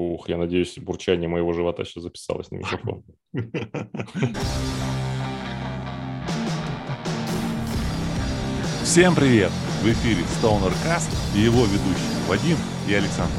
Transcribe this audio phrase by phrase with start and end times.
[0.00, 3.04] Ух, я надеюсь, бурчание моего живота сейчас записалось на микрофон.
[8.82, 9.50] Всем привет!
[9.82, 12.56] В эфире Stoner Cast и его ведущие Вадим
[12.88, 13.34] и Александр.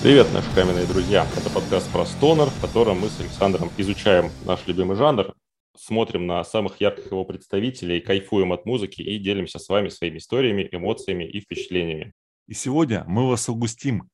[0.00, 1.26] Привет, наши каменные друзья!
[1.36, 5.34] Это подкаст про стонер, в котором мы с Александром изучаем наш любимый жанр,
[5.76, 10.68] смотрим на самых ярких его представителей, кайфуем от музыки и делимся с вами своими историями,
[10.70, 12.12] эмоциями и впечатлениями.
[12.46, 14.08] И сегодня мы вас угостим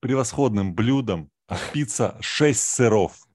[0.00, 1.30] превосходным блюдом
[1.72, 3.28] пицца 6 сыров.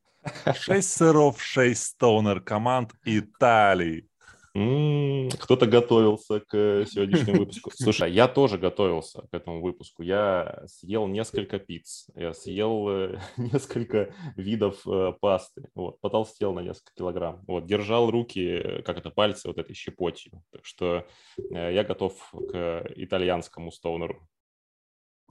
[0.46, 4.08] 6 сыров, 6 стоунер команд Италии.
[4.54, 7.72] Кто-то готовился к сегодняшнему выпуску.
[7.74, 10.04] Слушай, я тоже готовился к этому выпуску.
[10.04, 16.94] Я съел несколько пиц, я съел э, несколько видов э, пасты, вот, потолстел на несколько
[16.96, 20.44] килограмм, вот, держал руки, как это, пальцы вот этой щепотью.
[20.52, 21.08] Так что
[21.38, 22.14] э, я готов
[22.52, 24.30] к итальянскому стоунеру.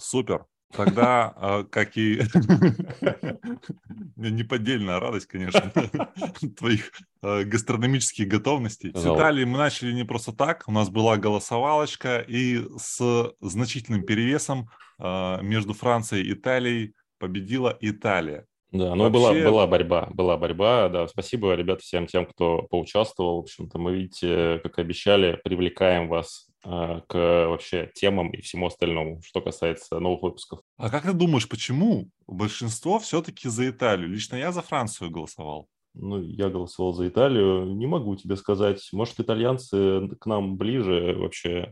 [0.01, 0.47] Супер.
[0.73, 2.23] Тогда, а, как и
[4.17, 5.71] неподдельная радость, конечно,
[6.57, 6.93] твоих
[7.23, 8.93] а, гастрономических готовностей.
[8.95, 10.65] С Италии мы начали не просто так.
[10.67, 18.47] У нас была голосовалочка, и с значительным перевесом а, между Францией и Италией победила Италия.
[18.71, 19.43] Да, ну Вообще...
[19.43, 21.07] была, была борьба, была борьба, да.
[21.07, 23.37] Спасибо, ребят, всем тем, кто поучаствовал.
[23.37, 29.41] В общем-то, мы, видите, как обещали, привлекаем вас к вообще темам и всему остальному, что
[29.41, 30.61] касается новых выпусков.
[30.83, 34.09] А как ты думаешь, почему большинство все-таки за Италию?
[34.09, 35.69] Лично я за Францию голосовал.
[35.95, 37.67] Ну, я голосовал за Италию.
[37.77, 38.89] Не могу тебе сказать.
[38.93, 41.71] Может, итальянцы к нам ближе вообще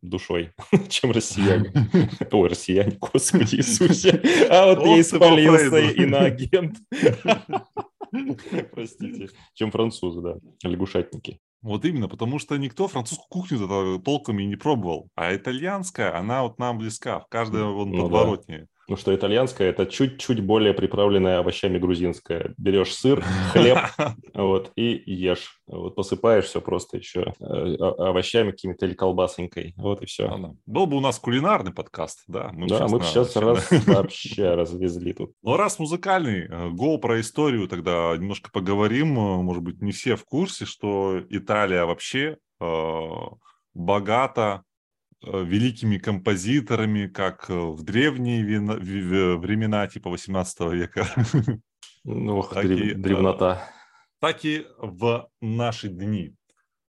[0.00, 0.52] душой,
[0.88, 1.74] чем россияне.
[2.32, 4.18] Ой, россияне, господи Иисусе.
[4.48, 6.78] А вот я испалился иноагент.
[8.72, 9.28] Простите.
[9.52, 11.38] Чем французы, да, лягушатники.
[11.60, 15.10] Вот именно, потому что никто французскую кухню толком и не пробовал.
[15.14, 18.58] А итальянская, она вот нам близка, в каждой вон ну, подворотне.
[18.60, 18.66] Да.
[18.88, 22.54] Ну что, итальянская– это чуть-чуть более приправленная овощами грузинская.
[22.56, 23.22] Берешь сыр,
[23.52, 23.80] хлеб
[24.34, 25.60] вот, и ешь.
[25.66, 29.74] Вот посыпаешь все просто еще э, овощами какими-то или колбасонькой.
[29.76, 30.28] Вот и все.
[30.28, 32.50] А, Был бы у нас кулинарный подкаст, да?
[32.54, 35.32] Мы да, мы бы сейчас раз вообще развезли тут.
[35.42, 39.18] Ну, раз музыкальный, э, го про историю тогда немножко поговорим.
[39.18, 42.38] Э, может быть, не все в курсе, что Италия вообще
[43.74, 44.64] богата
[45.22, 48.44] великими композиторами, как э, в древние
[49.36, 51.06] времена, типа 18 века.
[52.04, 52.80] Ну, так древ...
[52.80, 53.68] и, древнота.
[54.20, 56.34] Так и в наши дни.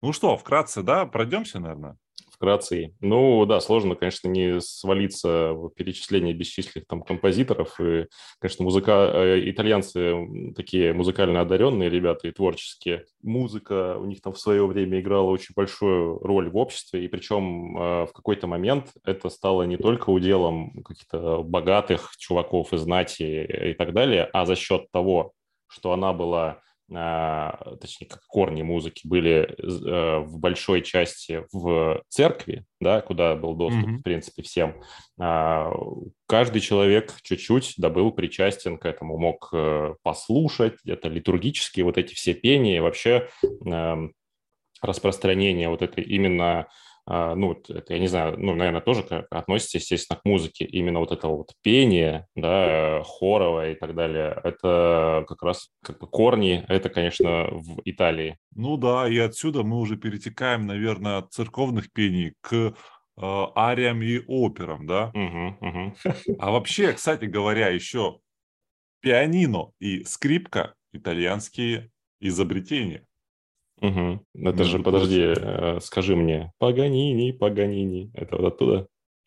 [0.02, 1.96] Ну что, вкратце, да, пройдемся, наверное?
[2.40, 2.94] Вкратце.
[3.00, 7.78] Ну да, сложно, конечно, не свалиться в перечисление бесчисленных там композиторов.
[7.78, 8.06] И,
[8.38, 9.10] конечно, музыка...
[9.12, 13.04] Э, итальянцы такие музыкально одаренные ребята и творческие.
[13.22, 17.76] Музыка у них там в свое время играла очень большую роль в обществе, и причем
[17.76, 23.74] э, в какой-то момент это стало не только уделом каких-то богатых чуваков и знати и
[23.74, 25.32] так далее, а за счет того,
[25.68, 33.00] что она была точнее, как корни музыки были э, в большой части в церкви, да,
[33.00, 33.98] куда был доступ, mm-hmm.
[33.98, 34.82] в принципе, всем.
[35.18, 35.72] А,
[36.26, 42.14] каждый человек чуть-чуть да, был причастен к этому, мог э, послушать, это литургические вот эти
[42.14, 43.28] все пения, вообще
[43.64, 44.12] эм,
[44.82, 46.66] распространение вот этой именно а,
[47.06, 50.64] ну, это, я не знаю, ну, наверное, тоже относится, естественно, к музыке.
[50.64, 56.06] Именно вот это вот пение, да, хоровое и так далее, это как раз как бы
[56.06, 58.38] корни, это, конечно, в Италии.
[58.54, 62.72] Ну да, и отсюда мы уже перетекаем, наверное, от церковных пений к э,
[63.16, 65.12] ариям и операм, да?
[65.14, 65.94] Угу, угу.
[66.38, 68.20] А вообще, кстати говоря, еще
[69.00, 71.90] пианино и скрипка– итальянские
[72.20, 73.06] изобретения.
[73.80, 74.26] Угу.
[74.34, 78.86] Это же, подожди, э, скажи мне, Паганини, Паганини, это вот оттуда?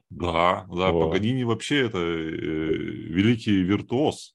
[0.09, 1.07] Да, да, О.
[1.07, 4.31] Паганини вообще это э, великий виртуоз.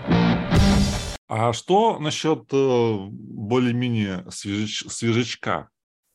[1.29, 5.69] А что насчет э, более-менее свежеч, свежачка?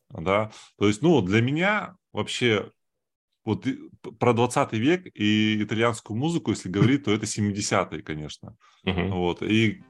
[0.09, 0.51] Да?
[0.77, 2.71] То есть, ну, для меня вообще
[3.45, 3.65] вот
[4.19, 8.55] про 20 век и итальянскую музыку, если говорить, то это 70-е, конечно.
[8.85, 9.07] Угу.
[9.09, 9.43] Вот.
[9.43, 9.83] И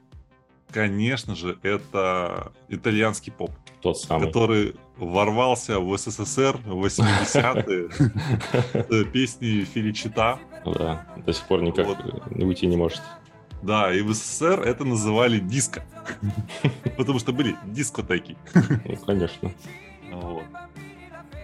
[0.74, 3.52] конечно же, это итальянский поп.
[3.80, 4.26] Тот самый.
[4.26, 10.40] Который ворвался в СССР в 80-е песни Филичита.
[10.64, 11.86] Да, до сих пор никак
[12.30, 13.00] уйти не может.
[13.62, 15.84] Да, и в СССР это называли диско.
[16.96, 18.36] Потому что были дискотеки.
[18.84, 19.52] Ну, конечно.
[20.10, 20.42] Вот.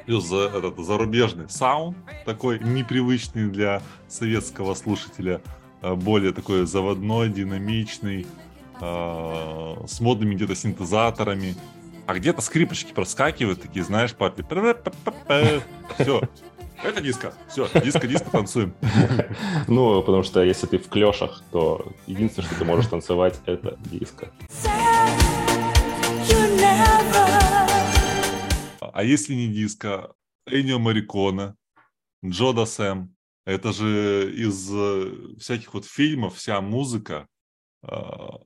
[0.07, 5.41] Плюс этот зарубежный саунд, такой непривычный для советского слушателя,
[5.83, 8.27] а более такой заводной, динамичный,
[8.81, 11.55] э, с модными где-то синтезаторами,
[12.07, 14.45] а где-то скрипочки проскакивают, такие, знаешь, папе,
[15.99, 16.21] все.
[16.83, 17.35] Это диско.
[17.49, 18.75] Все, диско, диско, танцуем.
[19.69, 24.33] Ну, потому что если ты в клешах, то единственное, что ты можешь танцевать, это диско.
[28.81, 30.15] А если не диско,
[30.47, 31.55] Энио Марикона,
[32.25, 33.15] Джода Сэм,
[33.47, 37.27] это же из э, всяких вот фильмов вся музыка,
[37.83, 38.41] а,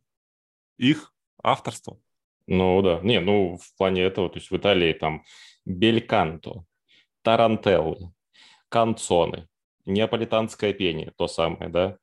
[0.76, 1.12] их
[1.42, 1.98] авторство.
[2.46, 5.24] Ну да, не, ну в плане этого, то есть в Италии там
[5.64, 6.64] Бельканто,
[7.22, 8.12] Тарантеллы,
[8.68, 9.48] канцоны,
[9.86, 11.96] неаполитанское пение, то самое, да,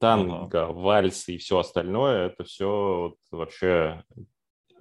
[0.00, 0.72] танго, ага.
[0.72, 4.02] вальсы и все остальное, это все вот вообще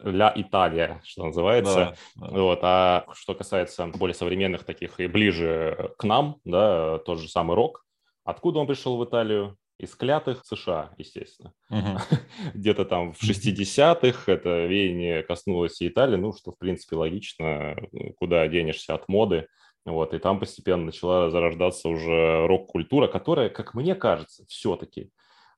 [0.03, 1.95] ля Италия, что называется.
[2.15, 2.41] Да, да.
[2.41, 2.59] Вот.
[2.63, 7.85] А что касается более современных таких и ближе к нам, да, тот же самый рок,
[8.23, 9.57] откуда он пришел в Италию?
[9.83, 11.51] Из клятых США, естественно.
[11.69, 11.99] Угу.
[12.53, 17.75] Где-то там в 60-х это веяние коснулось и Италии, ну, что, в принципе, логично,
[18.15, 19.47] куда денешься от моды.
[19.83, 25.09] Вот, и там постепенно начала зарождаться уже рок-культура, которая, как мне кажется, все-таки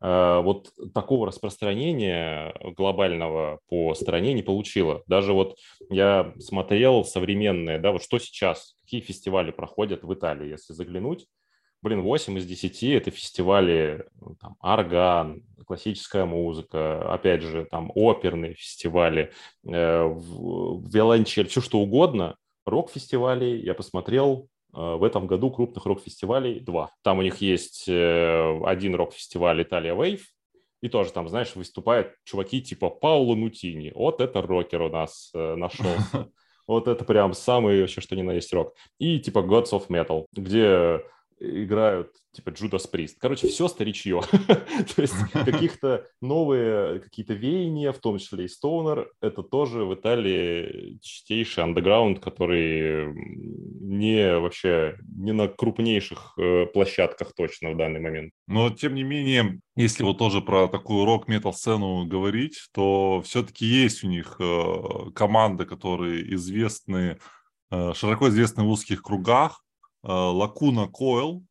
[0.02, 5.04] э, вот такого распространения глобального по стране не получила.
[5.06, 5.60] Даже вот
[5.92, 11.28] я смотрел современные, да, вот что сейчас, какие фестивали проходят в Италии, если заглянуть,
[11.86, 18.56] блин, 8 из 10 это фестивали ну, там, орган, классическая музыка, опять же, там оперные
[18.56, 19.32] фестивали,
[19.68, 26.90] э, виолончель, все что угодно, рок-фестивалей, я посмотрел, э, в этом году крупных рок-фестивалей два.
[27.04, 30.22] Там у них есть э, один рок-фестиваль Италия Wave,
[30.82, 33.92] и тоже там, знаешь, выступают чуваки типа Пауло Нутини.
[33.94, 36.32] Вот это рокер у нас э, нашелся.
[36.68, 38.74] Вот это прям самый вообще что ни на есть рок.
[38.98, 41.04] И типа Gods of Metal, где
[41.40, 43.16] играют типа Judas Priest.
[43.20, 44.22] Короче, все старичье.
[44.96, 51.00] То есть каких-то новые какие-то веяния, в том числе и Stoner, это тоже в Италии
[51.02, 58.34] чистейший андеграунд, который не вообще не на крупнейших э, площадках точно в данный момент.
[58.48, 64.04] Но, тем не менее, если вот тоже про такую рок-метал сцену говорить, то все-таки есть
[64.04, 67.18] у них э, команды, которые известны,
[67.72, 69.65] э, широко известны в узких кругах,
[70.06, 71.46] Лакуна Койл.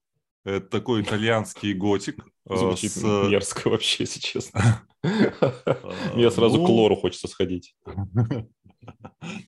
[0.45, 2.25] Это такой итальянский готик.
[2.49, 3.03] Э, Звучит с...
[3.03, 4.87] мерзко вообще, если честно.
[6.15, 7.75] Мне сразу к лору хочется сходить.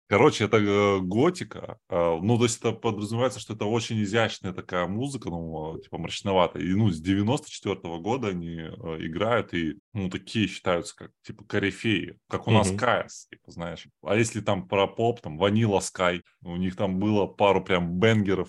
[0.07, 1.79] Короче, это э, готика.
[1.91, 6.63] Ну, то есть это подразумевается, что это очень изящная такая музыка, ну, типа мрачноватая.
[6.63, 8.71] И, ну, с 94 -го года они э,
[9.01, 13.87] играют, и, ну, такие считаются, как, типа, корифеи, как у нас Каэс, типа, знаешь.
[14.03, 18.49] А если там про поп, там, Ванила Скай, у них там было пару прям бенгеров,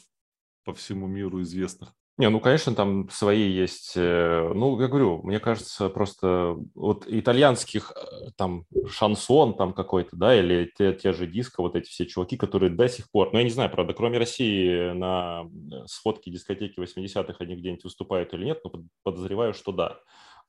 [0.67, 1.93] по всему миру известных.
[2.17, 3.93] Не, ну, конечно, там свои есть.
[3.95, 10.35] Э, ну, я говорю, мне кажется, просто вот итальянских э, там шансон там какой-то, да,
[10.37, 13.43] или те, те же диско, вот эти все чуваки, которые до сих пор, ну, я
[13.43, 18.61] не знаю, правда, кроме России на э, сходке дискотеки 80-х они где-нибудь выступают или нет,
[18.63, 18.71] но
[19.03, 19.99] подозреваю, что да.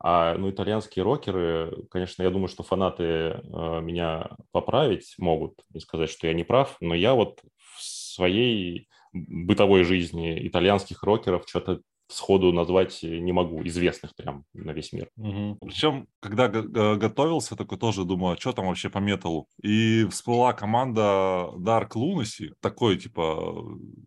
[0.01, 6.09] А ну, итальянские рокеры, конечно, я думаю, что фанаты э, меня поправить могут и сказать,
[6.09, 8.89] что я не прав, но я вот в своей
[9.29, 11.81] бытовой жизни итальянских рокеров что-то
[12.11, 15.11] сходу назвать не могу, известных прям на весь мир.
[15.17, 15.59] Угу.
[15.61, 19.47] Причем, когда готовился, такой тоже думаю, а что там вообще по металлу?
[19.63, 23.63] И всплыла команда Dark Lunacy, такой типа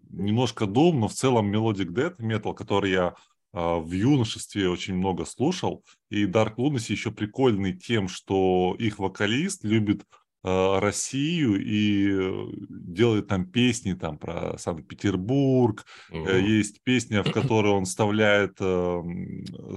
[0.09, 3.13] немножко дум, но в целом Melodic Death метал, который я
[3.53, 5.83] а, в юношестве очень много слушал.
[6.09, 10.03] И Dark Lunacy еще прикольный тем, что их вокалист любит
[10.43, 15.85] Россию и э, делает там песни там про Санкт-Петербург.
[16.09, 16.29] Угу.
[16.29, 19.01] Есть песня, в которой он вставляет э,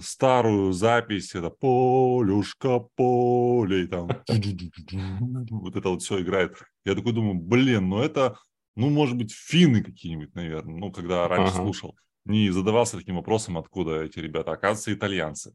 [0.03, 4.09] старую запись, это «Полюшка, поле», и там
[5.51, 6.57] вот это вот все играет.
[6.85, 8.39] Я такой думаю, блин, ну это,
[8.75, 11.63] ну, может быть, финны какие-нибудь, наверное, ну, когда раньше ага.
[11.63, 11.97] слушал.
[12.25, 14.53] Не задавался таким вопросом, откуда эти ребята.
[14.53, 15.55] Оказывается, итальянцы.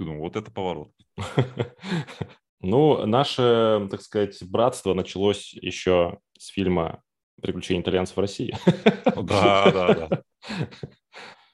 [0.00, 0.92] Я думаю, вот это поворот.
[2.62, 7.02] Ну, наше, так сказать, братство началось еще с фильма
[7.40, 8.54] «Приключения итальянцев в России».
[9.04, 10.22] Да, да, да.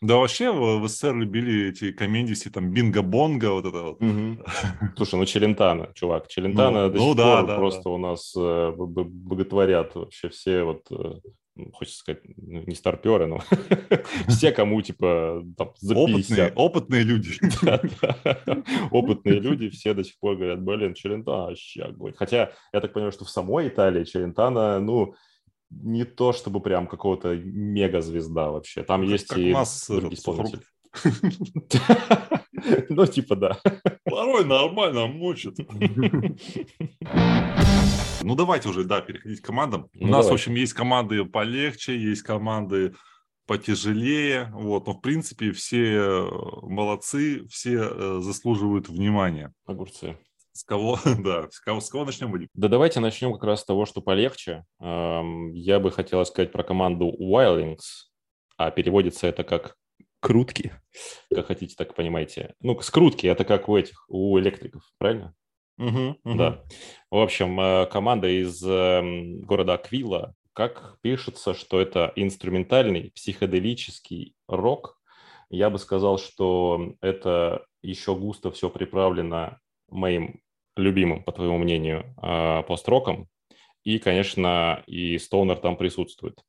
[0.03, 4.03] Да, вообще в СССР любили эти комедии, все там бинго-бонго, вот это вот.
[4.03, 4.45] Угу.
[4.97, 7.91] Слушай, ну Челентано, чувак, Челентано ну, до ну, сих да, пор да, просто да.
[7.91, 11.15] у нас э, боготворят вообще все вот э,
[11.73, 13.41] хочется сказать, ну, не старперы, но
[14.29, 16.53] все, кому, типа, там, за 50.
[16.53, 17.39] Опытные, опытные люди.
[18.91, 22.15] Опытные люди, все до сих пор говорят, блин, Челентано вообще огонь.
[22.17, 25.15] Хотя, я так понимаю, что в самой Италии Челентано, ну,
[25.71, 28.83] не то чтобы прям какого-то мега-звезда вообще.
[28.83, 29.53] Там есть и
[29.89, 30.63] другие исполнители.
[32.89, 33.61] Ну, типа, да.
[34.05, 35.57] Порой нормально мочит.
[38.23, 39.89] Ну, давайте уже, да, переходить к командам.
[39.95, 40.31] У ну, нас, давай.
[40.31, 42.95] в общем, есть команды полегче, есть команды
[43.47, 44.51] потяжелее.
[44.53, 44.89] Вот.
[44.89, 46.29] Но, в принципе, все
[46.63, 49.53] молодцы, все заслуживают внимания.
[49.65, 50.19] Огурцы.
[50.51, 52.49] С кого, да, с кого, с кого начнем, Вадим?
[52.55, 54.65] Да давайте начнем как раз с того, что полегче.
[54.81, 58.09] Я бы хотел сказать про команду Wildings,
[58.57, 59.77] а переводится это как
[60.21, 60.73] крутки,
[61.35, 62.55] как хотите, так понимаете.
[62.61, 65.35] Ну, скрутки– это как у этих, у электриков, правильно?
[65.79, 66.35] Угу, угу.
[66.37, 66.63] Да.
[67.11, 74.99] В общем, э, команда из эм, города Аквила, как пишется, что это инструментальный психоделический рок.
[75.51, 80.41] Я бы сказал, что это еще густо все приправлено моим
[80.77, 83.29] любимым, по твоему мнению, э, пост-роком.
[83.85, 86.41] И, конечно, и Стоунер там присутствует.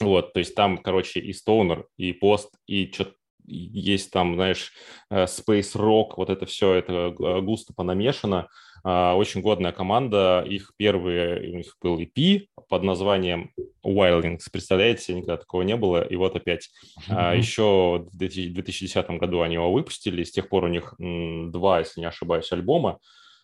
[0.00, 3.12] Вот, то есть там, короче, и Стоунер, и пост, и что
[3.44, 4.72] есть там, знаешь,
[5.10, 8.48] э, Space Rock, вот это все, это густо понамешано.
[8.84, 10.44] А, очень годная команда.
[10.48, 13.50] Их первый, у них был EP под названием
[13.84, 14.42] Wildings.
[14.52, 16.02] Представляете, никогда такого не было.
[16.02, 16.70] И вот опять
[17.08, 17.36] mm-hmm.
[17.36, 20.22] еще в 2010 году они его выпустили.
[20.22, 22.98] С тех пор у них два, если не ошибаюсь, альбома.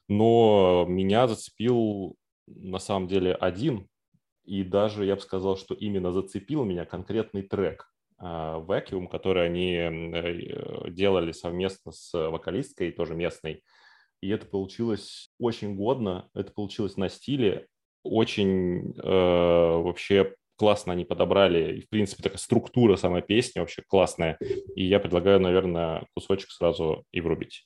[0.09, 3.89] Но меня зацепил на самом деле один.
[4.45, 7.91] И даже я бы сказал, что именно зацепил меня конкретный трек.
[8.19, 13.63] А, Vacuum, который они э, делали совместно с вокалисткой, тоже местной.
[14.21, 17.67] И это получилось очень годно, это получилось на стиле,
[18.03, 21.79] очень э, вообще классно они подобрали.
[21.79, 24.39] И, в принципе, такая структура самой песни вообще классная.
[24.77, 27.65] И я предлагаю, наверное, кусочек сразу и врубить.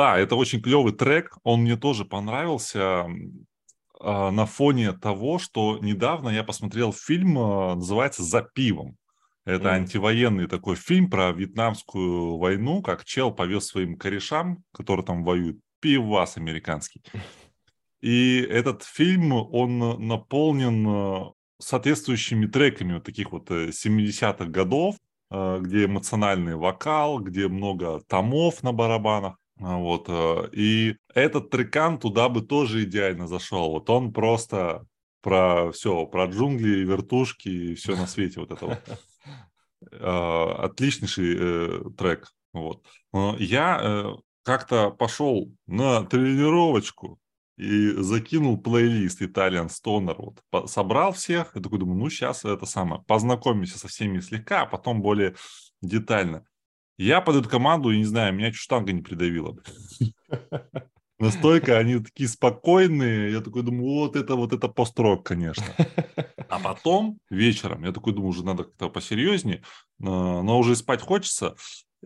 [0.00, 3.06] Это очень клевый трек, он мне тоже понравился
[4.00, 8.96] а, на фоне того, что недавно я посмотрел фильм, а, называется «За пивом».
[9.44, 9.72] Это mm.
[9.72, 16.36] антивоенный такой фильм про вьетнамскую войну, как чел повез своим корешам, которые там воюют, пивас
[16.36, 17.02] американский.
[18.00, 24.96] И этот фильм, он наполнен а, соответствующими треками вот таких вот 70-х э, годов,
[25.30, 29.39] где эмоциональный вокал, где много томов на барабанах.
[29.62, 33.70] А, вот, э, и этот трекан туда бы тоже идеально зашел.
[33.70, 34.86] Вот он просто
[35.20, 38.78] про все, про джунгли, вертушки и все на свете вот это вот.
[39.92, 42.30] А, отличнейший э, трек.
[42.52, 42.84] Вот.
[43.38, 44.12] Я э,
[44.42, 47.18] как-то пошел на тренировочку
[47.56, 50.16] и закинул плейлист Italian Stoner.
[50.52, 50.70] Вот.
[50.70, 55.00] Собрал всех и такой думаю, ну сейчас это самое, познакомимся со всеми слегка, а потом
[55.00, 55.34] более
[55.80, 56.44] детально.
[57.00, 59.56] Я под эту команду, не знаю, меня чуть штанга не придавила.
[61.18, 63.32] Настолько они такие спокойные.
[63.32, 65.64] Я такой думаю, вот это вот это построк, конечно.
[66.50, 69.62] А потом вечером, я такой думаю, уже надо как-то посерьезнее,
[69.98, 71.56] но уже спать хочется.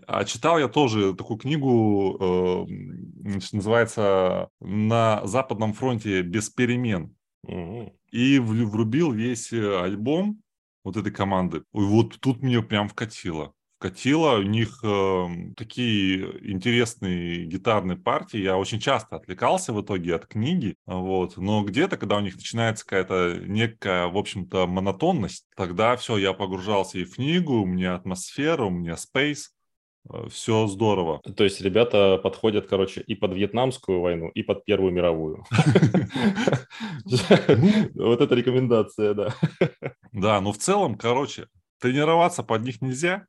[0.06, 7.16] А читал я тоже такую книгу, э, называется «На Западном фронте без перемен».
[8.12, 10.40] И врубил весь альбом
[10.84, 11.64] вот этой команды.
[11.74, 14.38] И вот тут мне прям вкатило катила.
[14.38, 15.26] У них э,
[15.58, 18.38] такие интересные гитарные партии.
[18.38, 20.76] Я очень часто отвлекался в итоге от книги.
[20.86, 21.36] Вот.
[21.36, 26.98] Но где-то, когда у них начинается какая-то некая, в общем-то, монотонность, тогда все, я погружался
[26.98, 29.52] и в книгу, у меня атмосфера, у меня спейс.
[30.10, 31.20] Э, все здорово.
[31.36, 35.44] То есть ребята подходят, короче, и под Вьетнамскую войну, и под Первую мировую.
[37.94, 39.34] Вот это рекомендация, да.
[40.10, 41.48] Да, но в целом, короче,
[41.80, 43.26] тренироваться под них нельзя,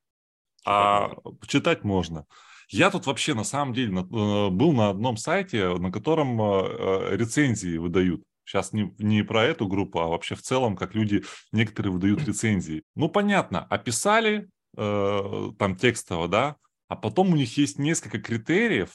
[0.66, 1.12] а
[1.48, 2.26] читать можно.
[2.70, 7.78] Я тут вообще на самом деле э, был на одном сайте, на котором э, рецензии
[7.78, 8.24] выдают.
[8.44, 12.84] Сейчас не, не про эту группу, а вообще в целом, как люди некоторые выдают рецензии.
[12.96, 16.56] Ну, понятно, описали э, там текстово, да,
[16.88, 18.90] а потом у них есть несколько критериев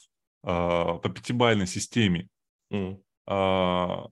[0.44, 2.28] э, по пятибалльной системе.
[2.72, 3.00] Mm.
[3.28, 4.08] Э,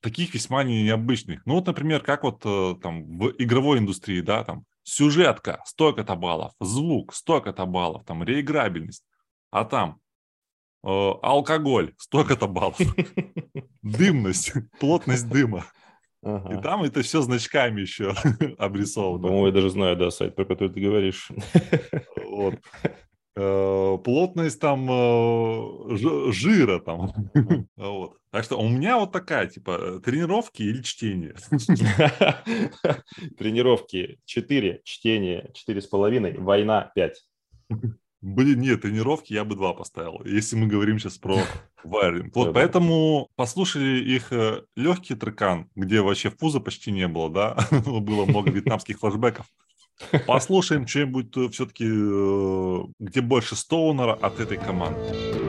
[0.00, 1.44] таких весьма необычных.
[1.46, 6.52] Ну вот, например, как вот э, там в игровой индустрии, да, там сюжетка, столько-то баллов,
[6.60, 9.04] звук, столько-то баллов, там реиграбельность.
[9.50, 10.00] А там
[10.84, 12.78] э, алкоголь, столько-то баллов,
[13.82, 15.66] дымность, плотность дыма.
[16.22, 16.58] Ага.
[16.58, 18.14] И там это все значками еще
[18.58, 19.22] обрисовано.
[19.22, 21.30] По-моему, я даже знаю, да, сайт, про который ты говоришь.
[22.24, 22.56] Вот.
[23.40, 25.96] Э, плотность там э,
[26.32, 27.12] жира там.
[27.76, 28.16] Вот.
[28.32, 31.36] Так что у меня вот такая, типа, тренировки или чтение?
[33.38, 37.24] Тренировки 4, чтение 4,5, война 5.
[38.20, 41.38] Блин, нет, тренировки я бы 2 поставил, если мы говорим сейчас про
[41.84, 42.34] вайринг.
[42.34, 48.24] Вот поэтому послушали их э, легкий трекан, где вообще фуза почти не было, да, было
[48.24, 49.46] много вьетнамских флешбеков.
[50.26, 55.47] Послушаем что-нибудь э, все-таки, э, где больше Стоунера от этой команды.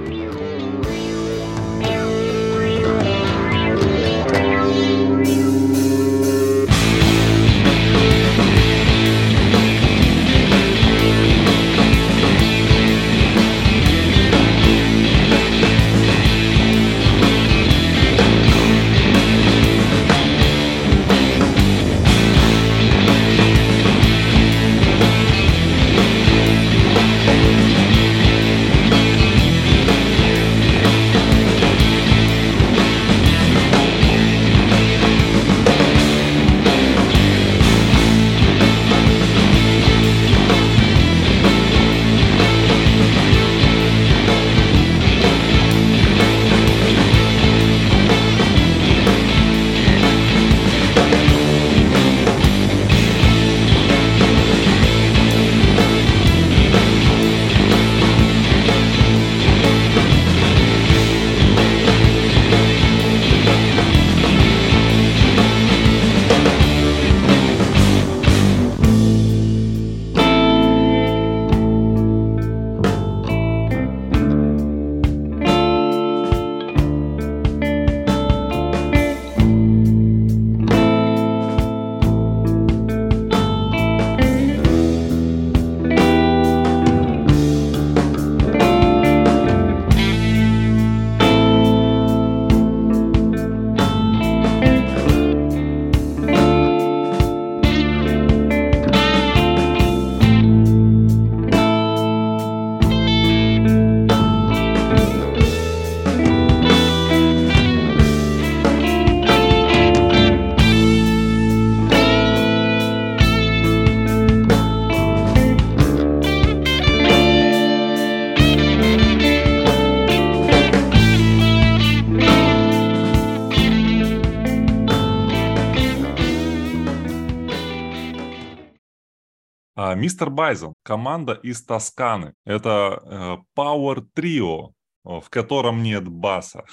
[130.00, 132.34] Мистер Байзон, команда из Тосканы.
[132.46, 134.72] Это э, Power Trio,
[135.04, 136.64] в котором нет баса.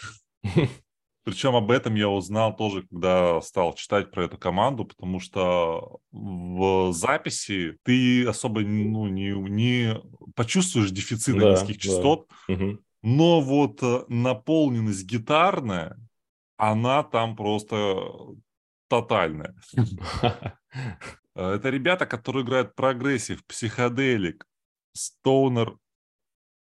[1.25, 6.93] Причем об этом я узнал тоже, когда стал читать про эту команду, потому что в
[6.93, 10.01] записи ты особо ну, не, не
[10.37, 12.55] почувствуешь дефицит да, низких частот, да.
[13.03, 15.99] но вот э, наполненность гитарная,
[16.57, 17.97] она там просто
[18.89, 19.57] тотальная.
[21.37, 24.47] Э, это ребята, которые играют progressive, psychedelic,
[24.95, 25.77] stoner,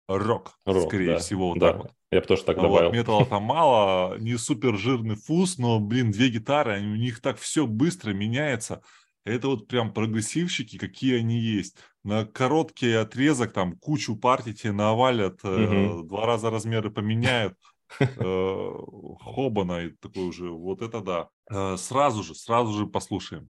[0.07, 1.49] rock, рок скорее да, всего.
[1.49, 1.91] Вот да, вот.
[2.11, 2.89] я бы тоже так добавил.
[2.89, 7.37] Вот, металла там мало, не супер жирный фуз, но, блин, две гитары, у них так
[7.37, 8.81] все быстро меняется.
[9.23, 11.75] Это вот прям прогрессивщики, какие они есть.
[12.03, 15.51] На короткий отрезок там кучу партий тебе навалят, угу.
[15.51, 17.53] э, два раза размеры поменяют.
[17.99, 18.73] Э,
[19.21, 21.29] Хобана и такой уже, вот это да.
[21.49, 23.47] Э, сразу же, сразу же послушаем.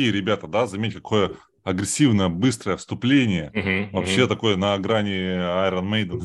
[0.00, 1.32] Такие ребята, да, заметь, какое
[1.62, 3.50] агрессивное, быстрое вступление.
[3.54, 4.28] Uh-huh, Вообще uh-huh.
[4.28, 5.12] такое на грани
[5.68, 6.22] Iron Maiden.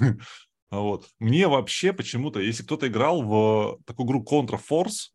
[0.70, 1.06] вот.
[1.18, 5.10] Мне вообще почему-то, если кто-то играл в такую игру Contra Force,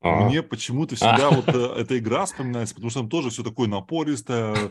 [0.00, 0.28] а.
[0.28, 4.70] мне почему-то всегда вот э, эта игра вспоминается, потому что там тоже все такое напористое,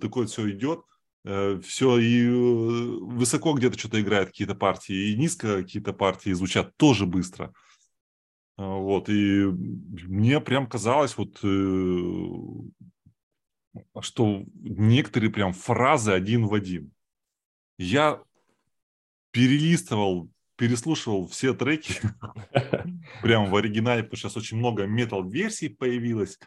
[0.00, 0.80] такое все идет.
[1.24, 6.76] Э, все и э, высоко где-то что-то играет какие-то партии, и низко какие-то партии звучат
[6.76, 7.52] тоже быстро.
[8.60, 12.28] А, вот, и мне прям казалось, вот, э,
[14.02, 16.92] что некоторые прям фразы один в один.
[17.78, 18.22] Я
[19.30, 21.94] перелистывал, переслушивал все треки
[23.22, 26.38] прям в оригинале, потому что сейчас очень много метал-версий появилось.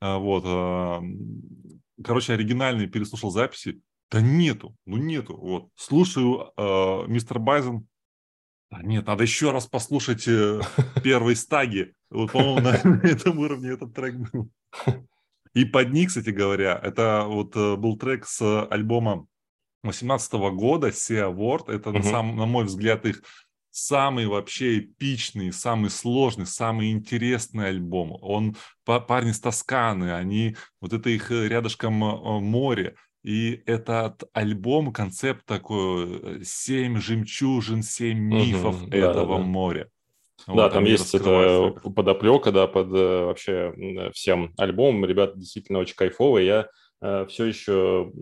[0.00, 0.42] А, вот.
[0.44, 1.00] А,
[2.02, 3.80] короче, оригинальный переслушал записи.
[4.10, 5.36] Да нету, ну нету.
[5.36, 5.68] Вот.
[5.76, 6.52] Слушаю
[7.06, 7.86] мистер Байзен,
[8.82, 10.60] нет, надо еще раз послушать э,
[11.02, 11.92] первый стаги.
[12.10, 14.50] Вот, по-моему, на этом уровне этот трек был.
[15.54, 19.26] И под них, кстати говоря, это вот э, был трек с альбома
[19.84, 21.72] 18 года, Sea World.
[21.72, 23.22] Это, на, сам, на мой взгляд, их
[23.70, 28.16] самый вообще эпичный, самый сложный, самый интересный альбом.
[28.20, 32.96] Он парни с Тосканы, они вот это их э, рядышком море.
[33.26, 39.44] И этот альбом, концепт такой, э, семь жемчужин, семь мифов угу, этого да, да.
[39.44, 39.90] моря.
[40.46, 43.74] Да, вот, там есть это подоплека, да, под э, вообще
[44.14, 45.06] всем альбомом.
[45.06, 46.46] Ребята действительно очень кайфовые.
[46.46, 46.68] Я
[47.02, 48.12] э, все еще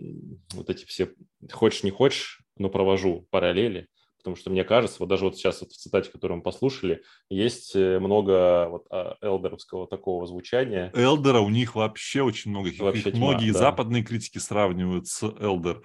[0.55, 1.13] вот эти все
[1.51, 3.87] хочешь не хочешь, но провожу параллели
[4.25, 7.75] потому что мне кажется, вот даже вот сейчас вот в цитате, которую мы послушали, есть
[7.75, 10.91] э, много вот а, элдеровского такого звучания.
[10.95, 12.71] Элдера у них вообще очень много.
[12.79, 13.59] Вообще тьма, многие да.
[13.59, 15.83] западные критики сравнивают с Элдер.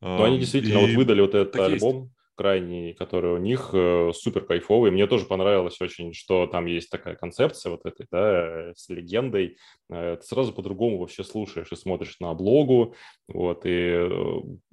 [0.00, 1.96] Но они действительно И вот выдали вот этот альбом.
[2.02, 4.90] Есть крайний, который у них э, супер кайфовый.
[4.90, 9.56] Мне тоже понравилось очень, что там есть такая концепция вот этой, да, с легендой.
[9.90, 12.94] Э, ты сразу по-другому вообще слушаешь и смотришь на облогу.
[13.28, 14.08] Вот, и э,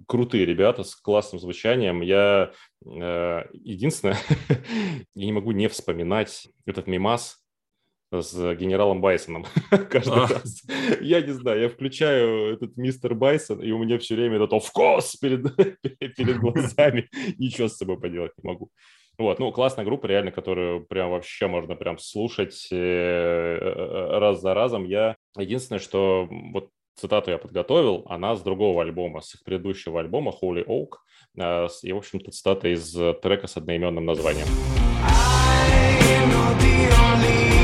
[0.07, 2.01] крутые ребята с классным звучанием.
[2.01, 2.51] Я
[2.85, 4.17] э, единственное,
[5.15, 7.41] я не могу не вспоминать этот мимас,
[8.11, 9.45] с генералом Байсоном
[9.89, 10.27] каждый а.
[10.27, 10.63] раз.
[10.99, 15.15] Я не знаю, я включаю этот мистер Байсон, и у меня все время этот офкос
[15.15, 15.55] перед,
[16.17, 17.09] перед глазами.
[17.37, 18.69] Ничего с собой поделать не могу.
[19.17, 24.53] Вот, ну, классная группа, реально, которую прям вообще можно прям слушать э, э, раз за
[24.53, 24.83] разом.
[24.85, 30.33] Я единственное, что вот цитату я подготовил, она с другого альбома, с их предыдущего альбома
[30.41, 30.95] Holy Oak,
[31.37, 34.47] э, и, в общем-то, цитата из трека с одноименным названием.
[35.03, 37.60] I know the only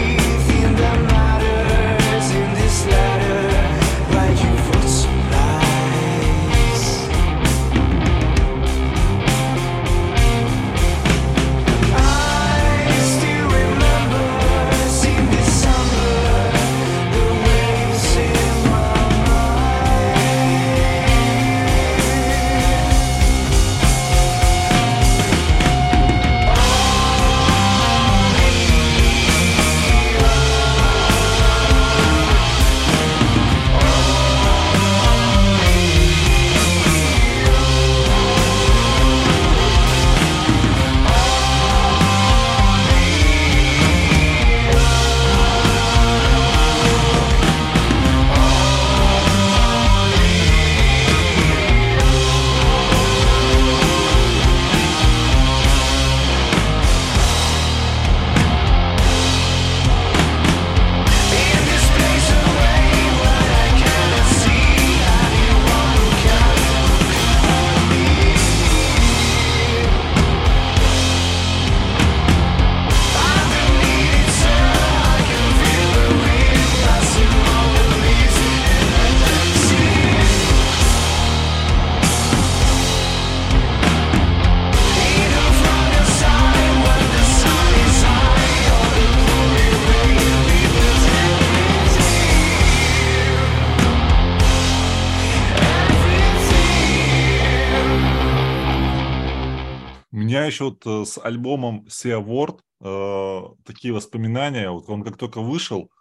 [100.47, 104.69] еще вот э, с альбомом Sea World э, такие воспоминания.
[104.69, 105.91] Вот он как только вышел,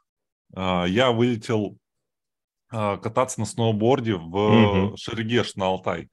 [0.55, 1.79] э, я вылетел
[2.73, 4.97] э, кататься на сноуборде в mm-hmm.
[4.97, 6.09] Шерегеш на Алтай.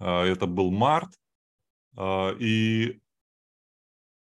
[0.00, 1.10] Э, это был март.
[1.96, 3.00] Э, и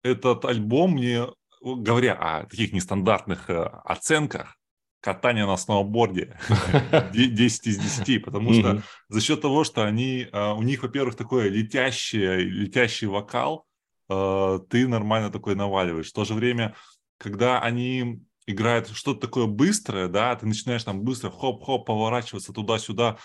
[0.03, 1.27] этот альбом мне,
[1.61, 4.57] говоря о таких нестандартных э, оценках,
[5.01, 6.37] катание на сноуборде
[7.13, 11.49] 10 из 10, потому что за счет того, что они, а, у них, во-первых, такой
[11.49, 13.65] летящий, летящий вокал,
[14.09, 16.11] э, ты нормально такой наваливаешь.
[16.11, 16.75] В то же время,
[17.19, 23.19] когда они играют что-то такое быстрое, да, ты начинаешь там быстро хоп-хоп поворачиваться туда-сюда,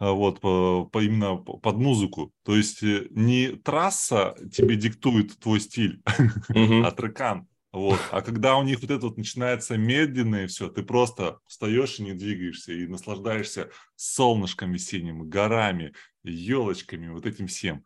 [0.00, 2.32] э, вот, по, по именно под музыку.
[2.44, 6.02] То есть э, не трасса тебе диктует твой стиль,
[6.48, 7.46] а трекан.
[7.72, 8.00] Вот.
[8.10, 12.02] А когда у них вот это вот начинается медленно и все, ты просто встаешь и
[12.02, 15.92] не двигаешься, и наслаждаешься солнышком весенним, горами,
[16.24, 17.84] елочками, вот этим всем.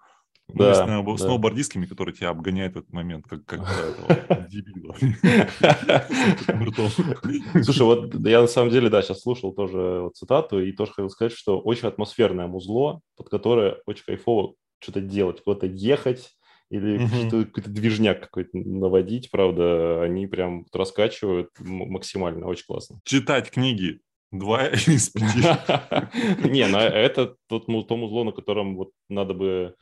[0.48, 1.16] Ну, да, ну, да.
[1.16, 3.60] сноубордистскими, которые тебя обгоняют в этот момент, как, как
[4.50, 4.94] дебила.
[7.64, 11.32] Слушай, вот я на самом деле, да, сейчас слушал тоже цитату и тоже хотел сказать,
[11.32, 16.36] что очень атмосферное музло, под которое очень кайфово что-то делать, куда-то ехать,
[16.74, 17.44] или угу.
[17.46, 23.00] какой-то движняк какой-то наводить, правда, они прям раскачивают максимально, очень классно.
[23.04, 24.00] Читать книги
[24.32, 26.48] Два из пяти.
[26.48, 29.76] Не, ну это тот, то музло, на котором вот надо бы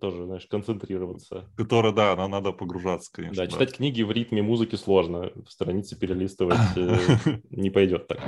[0.00, 1.48] тоже, знаешь, концентрироваться.
[1.56, 3.44] Которое, да, нам надо погружаться, конечно.
[3.44, 5.32] Да, читать книги в ритме музыки сложно.
[5.48, 6.98] Страницы перелистывать э,
[7.50, 8.20] не пойдет так.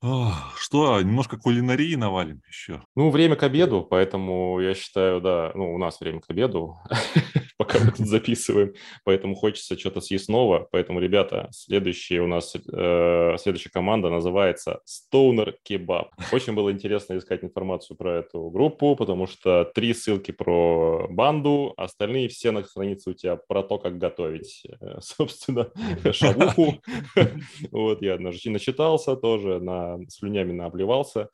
[0.00, 2.82] Что, немножко кулинарии навалим еще?
[2.94, 6.76] Ну, время к обеду, поэтому я считаю, да, ну, у нас время к обеду,
[7.56, 10.68] пока мы тут записываем, поэтому хочется что-то съестного.
[10.70, 16.08] Поэтому, ребята, следующая у нас, э, следующая команда называется Stoner Kebab.
[16.32, 22.28] Очень было интересно искать информацию про эту группу, потому что три ссылки про банду, остальные
[22.28, 25.70] все на странице у тебя про то, как готовить, э, собственно,
[26.12, 26.80] шавуху.
[27.70, 31.30] Вот, я начитался тоже на слюнями наобливался.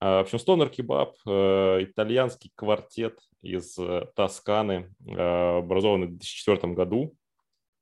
[0.00, 6.74] А, в общем, Стонер Кебаб, э, итальянский квартет из э, Тосканы, э, образованный в 2004
[6.74, 7.14] году.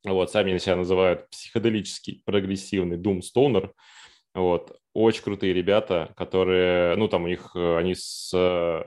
[0.04, 3.70] Вот, сами они себя называют психоделический прогрессивный Doom Stoner.
[4.34, 8.30] Вот, очень крутые ребята, которые, ну, там у них, они с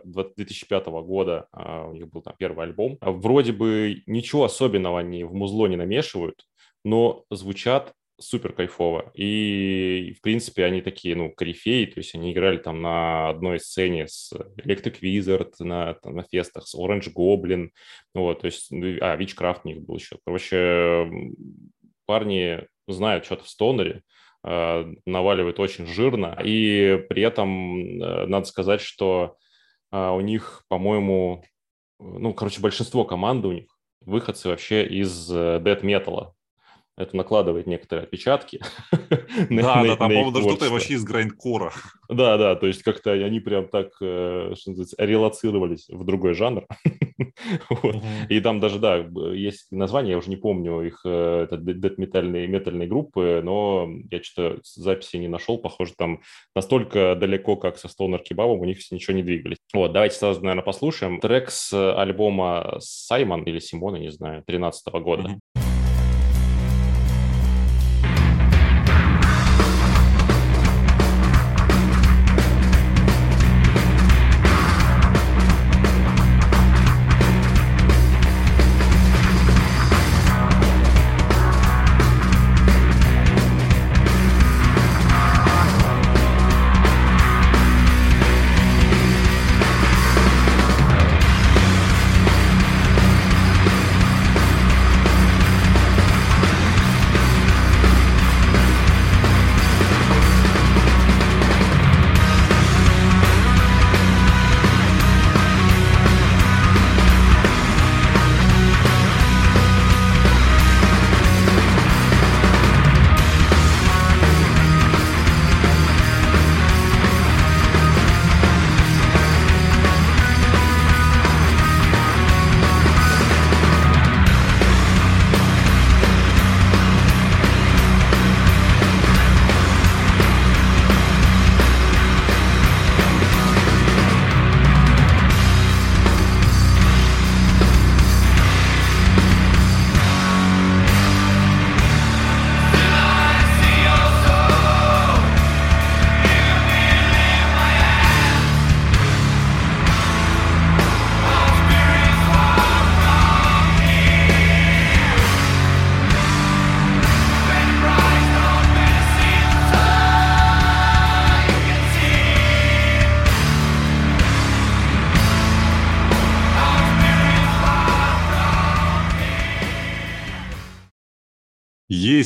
[0.03, 2.97] 2005 года, а, у них был там первый альбом.
[3.01, 6.45] Вроде бы ничего особенного они в музло не намешивают,
[6.83, 9.11] но звучат супер кайфово.
[9.13, 14.07] И, в принципе, они такие, ну, корифеи, то есть они играли там на одной сцене
[14.07, 17.69] с Electric Wizard, на, там, на фестах с Orange Goblin,
[18.13, 20.17] вот, то есть, ну, а, Witchcraft у них был еще.
[20.25, 21.09] Короче,
[22.05, 24.03] парни знают что-то в стонере,
[24.43, 29.35] а, наваливают очень жирно, и при этом э, надо сказать, что
[29.91, 31.43] а, у них, по-моему,
[31.99, 33.65] ну, короче, большинство команды у них
[34.01, 36.33] выходцы вообще из э, metal,
[36.97, 38.61] это накладывает некоторые отпечатки.
[39.49, 41.73] Да, да, там, по-моему, даже что-то вообще из грайндкора.
[42.07, 46.65] Да, да, то есть как-то они прям так, э, что называется, релацировались в другой жанр.
[48.29, 52.87] И там даже, да, есть название, я уже не помню их, э, это дэт-метальные метальные
[52.87, 56.21] группы, но я что-то записи не нашел, похоже, там
[56.55, 59.57] настолько далеко, как со Stoner Кебабом, у них все ничего не двигались.
[59.73, 65.39] Вот, давайте сразу, наверное, послушаем трек с альбома Саймон или Симона, не знаю, 13 года.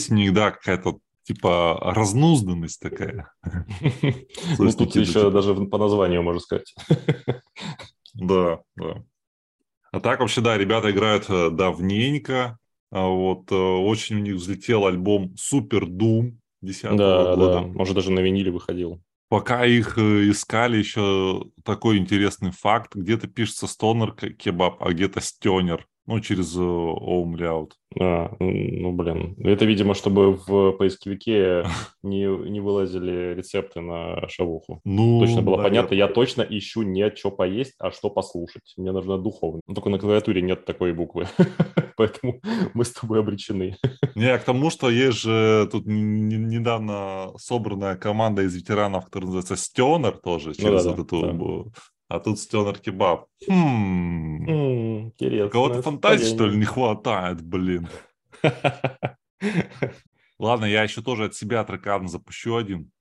[0.10, 3.32] Есть всегда какая-то типа разнузданность такая.
[4.58, 6.74] Ну, тут еще даже по названию можно сказать.
[8.16, 9.04] Да, да.
[9.92, 12.58] А так вообще, да, ребята играют э, давненько.
[12.92, 17.54] А вот э, очень у них взлетел альбом Супер Дум 10 да, года.
[17.54, 19.00] Да, может даже на виниле выходил.
[19.30, 22.96] Пока их э, искали, еще такой интересный факт.
[22.96, 25.88] Где-то пишется стонер кебаб, а где-то стенер.
[26.10, 27.76] Ну, через Оумляут.
[28.00, 29.36] А, ну, блин.
[29.44, 31.66] Это, видимо, чтобы в поисковике
[32.04, 34.82] не, не вылазили рецепты на шавуху.
[34.86, 35.70] Ну, точно было наверное.
[35.70, 35.94] понятно.
[35.94, 38.74] Я точно ищу не что поесть, а что послушать.
[38.76, 39.62] Мне нужно духовно.
[39.68, 41.28] Но только на клавиатуре нет такой буквы.
[41.96, 42.42] Поэтому
[42.74, 43.76] мы с тобой обречены.
[44.16, 50.18] Не, к тому, что есть же тут недавно собранная команда из ветеранов, которая называется Стенер
[50.18, 51.72] тоже, ну через ну, да, вот да, эту да.
[52.10, 53.28] А тут стенер кебаб.
[53.48, 54.50] Хм.
[55.06, 55.50] Интересно.
[55.50, 57.88] Кого-то фантазии, что ли, не хватает, блин.
[60.40, 62.92] Ладно, я еще тоже от себя трекан запущу один.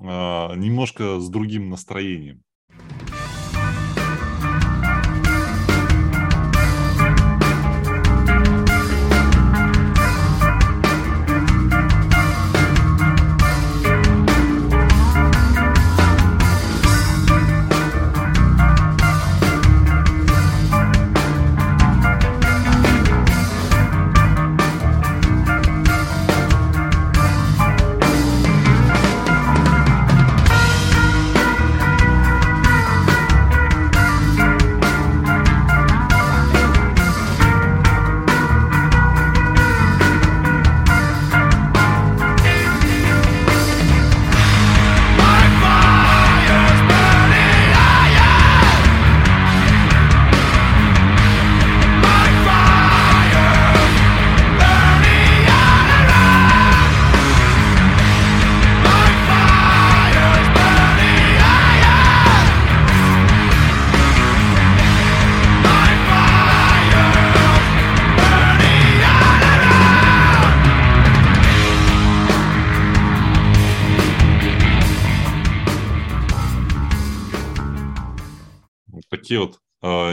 [0.00, 2.42] А, немножко с другим настроением.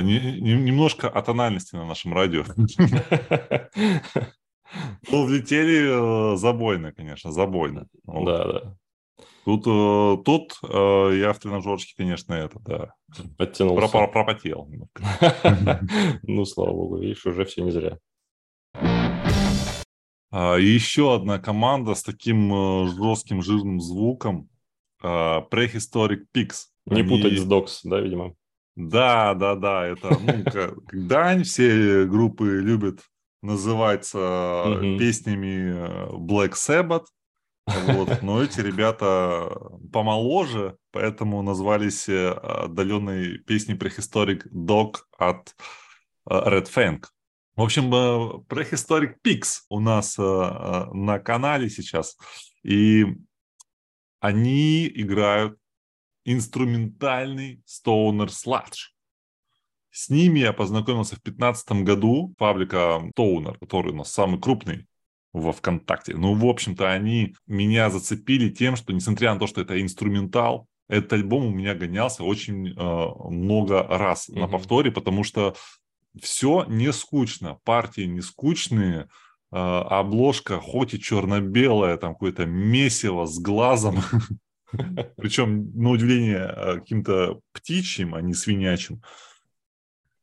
[0.01, 2.43] Не, не, немножко о тональности на нашем радио.
[5.12, 7.88] Ну, влетели э, забойно, конечно, забойно.
[8.05, 8.77] Да, да.
[9.45, 12.93] Тут, э, тут э, я в тренажерчике, конечно, это, да.
[13.38, 13.88] Подтянулся.
[13.88, 14.67] Про, пропотел.
[16.23, 17.99] Ну, слава богу, видишь, уже все не зря.
[20.31, 24.49] А, еще одна команда с таким жестким жирным звуком.
[25.01, 26.65] Prehistoric Pigs.
[26.88, 28.34] Не путать с Docs, да, видимо?
[28.75, 32.99] Да, да, да, это, ну, они все группы любят
[33.41, 34.97] называться mm-hmm.
[34.97, 37.05] песнями э, Black Sabbath,
[37.67, 39.49] вот, но эти ребята
[39.93, 45.55] помоложе, поэтому назвались э, отдаленной песней Prehistoric Dog от
[46.29, 47.03] э, Red Fang.
[47.55, 47.89] В общем,
[48.49, 52.17] Prehistoric Pigs у нас на канале сейчас,
[52.63, 53.05] и
[54.19, 55.57] они играют
[56.25, 58.91] инструментальный Stoner Sludge.
[59.91, 64.88] С ними я познакомился в 2015 году, паблика Stoner, который у нас самый крупный
[65.32, 66.15] во ВКонтакте.
[66.15, 71.13] Ну, в общем-то, они меня зацепили тем, что, несмотря на то, что это инструментал, этот
[71.13, 74.39] альбом у меня гонялся очень э, много раз mm-hmm.
[74.39, 75.55] на повторе, потому что
[76.21, 79.09] все не скучно, партии не скучные,
[79.51, 84.01] э, обложка хоть и черно-белая, там какое-то месиво с глазом,
[85.18, 89.01] Причем, на удивление, а, каким-то птичьим, а не свинячим.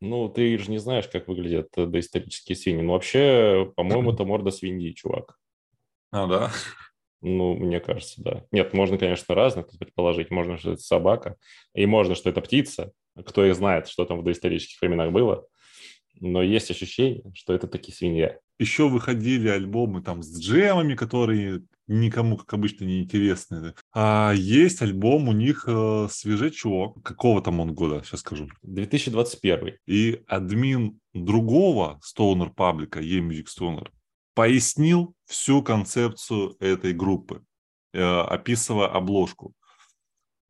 [0.00, 2.82] Ну, ты же не знаешь, как выглядят э, доисторические свиньи.
[2.82, 5.38] Ну, вообще, по-моему, это морда свиньи, чувак.
[6.10, 6.50] А, да?
[7.20, 8.44] Ну, мне кажется, да.
[8.50, 10.30] Нет, можно, конечно, разное предположить.
[10.30, 11.36] Можно, что это собака,
[11.72, 12.92] и можно, что это птица.
[13.24, 15.46] Кто их знает, что там в доисторических временах было.
[16.18, 18.38] Но есть ощущение, что это таки свинья.
[18.58, 23.74] Еще выходили альбомы там с джемами, которые никому, как обычно, не интересны.
[23.92, 27.02] А есть альбом у них э, свежачок.
[27.02, 28.48] Какого там он года, сейчас скажу.
[28.62, 29.76] 2021.
[29.86, 33.88] И админ другого Stoner паблика, E-Music Stoner,
[34.34, 37.44] пояснил всю концепцию этой группы,
[37.92, 39.54] э, описывая обложку.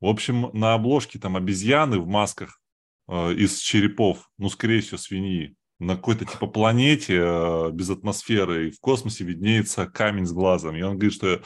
[0.01, 2.61] В общем, на обложке там обезьяны в масках
[3.09, 8.70] э, из черепов, ну, скорее всего, свиньи на какой-то типа планете э, без атмосферы, и
[8.70, 10.76] в космосе виднеется камень с глазом.
[10.76, 11.43] И он говорит, что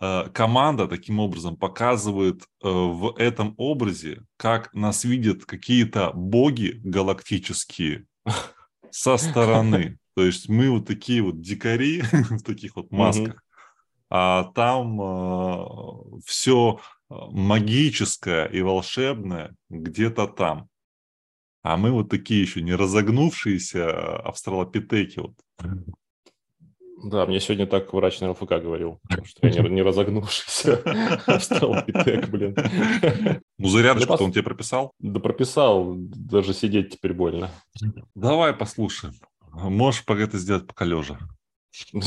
[0.00, 8.06] э, команда таким образом показывает э, в этом образе, как нас видят какие-то боги галактические
[8.90, 9.98] со стороны.
[10.16, 13.42] То есть мы вот такие вот дикари в таких вот масках,
[14.10, 20.68] а там все магическое и волшебное где-то там.
[21.62, 25.20] А мы вот такие еще не разогнувшиеся австралопитеки.
[25.20, 25.34] Вот.
[27.02, 30.82] Да, мне сегодня так врач на ЛФК говорил, что я не, не разогнувшийся
[31.26, 32.54] австралопитек, блин.
[33.58, 34.92] Ну, зарядочку что он тебе прописал?
[34.98, 37.50] Да прописал, даже сидеть теперь больно.
[38.14, 39.14] Давай послушаем.
[39.52, 41.18] Можешь пока это сделать пока лежа.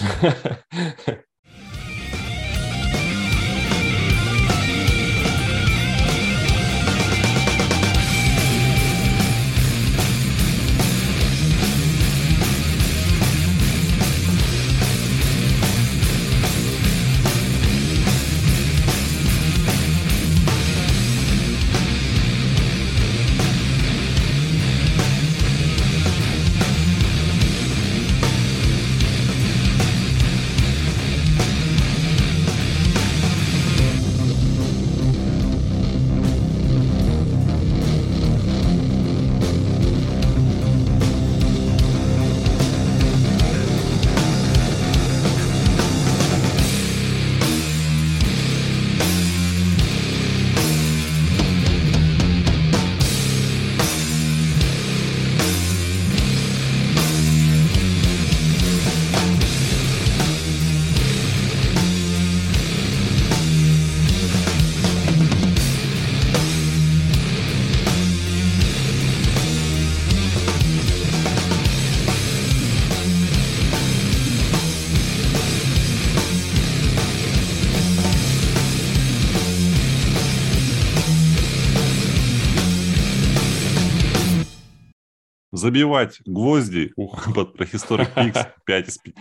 [85.64, 87.34] забивать гвозди Ух.
[87.36, 89.16] под Prehistoric Pix 5 из 5.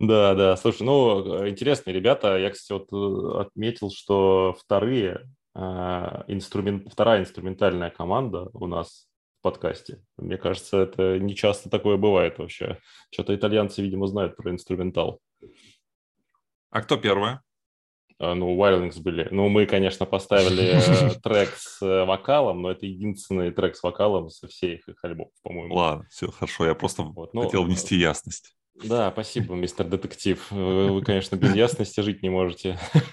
[0.00, 2.36] Да, да, слушай, ну, интересные ребята.
[2.36, 5.60] Я, кстати, вот э, отметил, что вторые, э,
[6.26, 9.06] инструмент, вторая инструментальная команда у нас
[9.38, 10.02] в подкасте.
[10.16, 12.80] Мне кажется, это не часто такое бывает вообще.
[13.12, 15.20] Что-то итальянцы, видимо, знают про инструментал.
[16.70, 17.43] А кто первая?
[18.18, 19.28] А, ну, Wildings были.
[19.30, 24.30] Ну, мы, конечно, поставили э, трек с э, вокалом, но это единственный трек с вокалом
[24.30, 25.74] со всех их альбомов, по-моему.
[25.74, 26.66] Ладно, все хорошо.
[26.66, 28.54] Я просто вот, ну, хотел внести ясность.
[28.82, 30.44] Да, спасибо, мистер детектив.
[30.50, 32.76] Вы, конечно, без ясности жить не можете.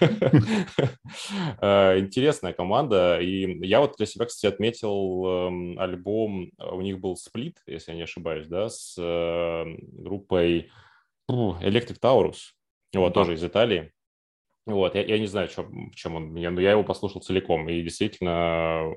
[1.60, 3.20] Интересная команда.
[3.20, 7.96] И я вот для себя, кстати, отметил эм, альбом, у них был сплит, если я
[7.96, 10.68] не ошибаюсь, да, с э, группой
[11.30, 12.38] Electric Taurus,
[12.92, 13.92] вот, тоже из Италии.
[14.64, 17.82] Вот, я, я не знаю, чем, чем он меня, но я его послушал целиком, и
[17.82, 18.94] действительно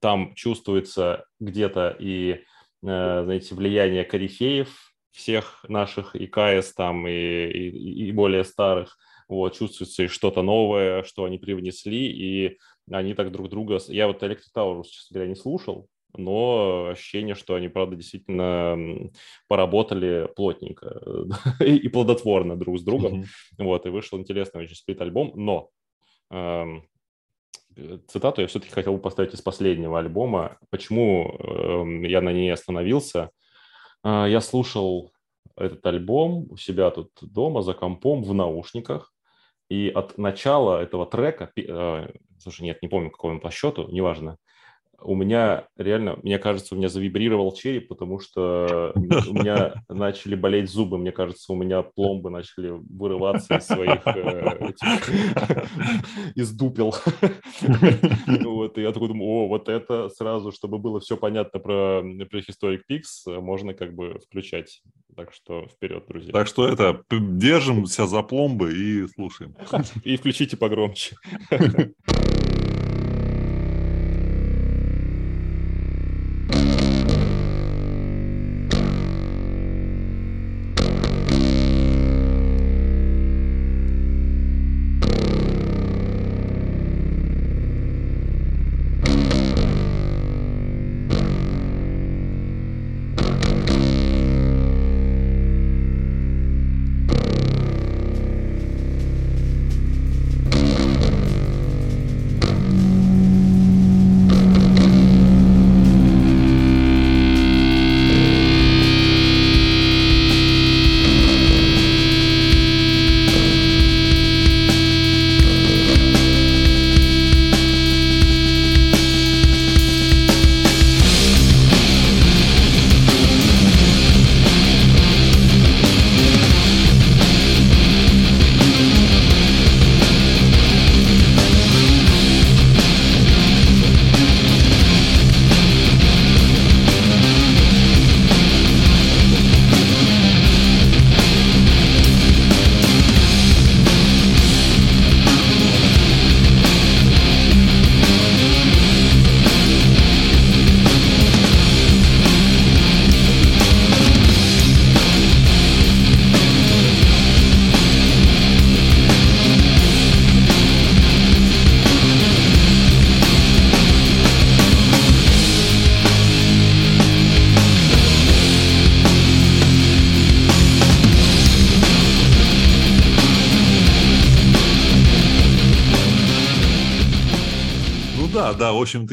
[0.00, 2.42] там чувствуется где-то и, э,
[2.82, 10.02] знаете, влияние корифеев всех наших и КС там, и, и, и более старых, вот, чувствуется
[10.02, 12.58] и что-то новое, что они привнесли, и
[12.90, 13.78] они так друг друга...
[13.88, 19.10] Я вот Electric Taurus, честно говоря, не слушал, но ощущение, что они, правда, действительно
[19.48, 21.00] поработали плотненько
[21.60, 23.22] и плодотворно друг с другом.
[23.22, 23.64] Mm-hmm.
[23.64, 25.70] Вот, и вышел интересный очень сплит-альбом, но
[26.30, 26.86] эм,
[28.08, 30.58] цитату я все-таки хотел бы поставить из последнего альбома.
[30.70, 33.30] Почему эм, я на ней остановился?
[34.04, 35.12] Э, я слушал
[35.56, 39.12] этот альбом у себя тут дома за компом в наушниках,
[39.68, 42.08] и от начала этого трека, э,
[42.38, 44.36] слушай, нет, не помню, какой он по счету, неважно,
[45.04, 50.70] у меня реально, мне кажется, у меня завибрировал череп, потому что у меня начали болеть
[50.70, 50.98] зубы.
[50.98, 54.72] Мне кажется, у меня пломбы начали вырываться из своих э,
[56.34, 56.94] из дупел.
[58.42, 62.80] Вот, и я такой думаю, о, вот это сразу, чтобы было все понятно про Prehistoric
[62.90, 64.82] Pix, можно как бы включать.
[65.16, 66.32] Так что вперед, друзья.
[66.32, 69.54] Так что это, держимся за пломбы и слушаем.
[70.04, 71.16] И включите погромче.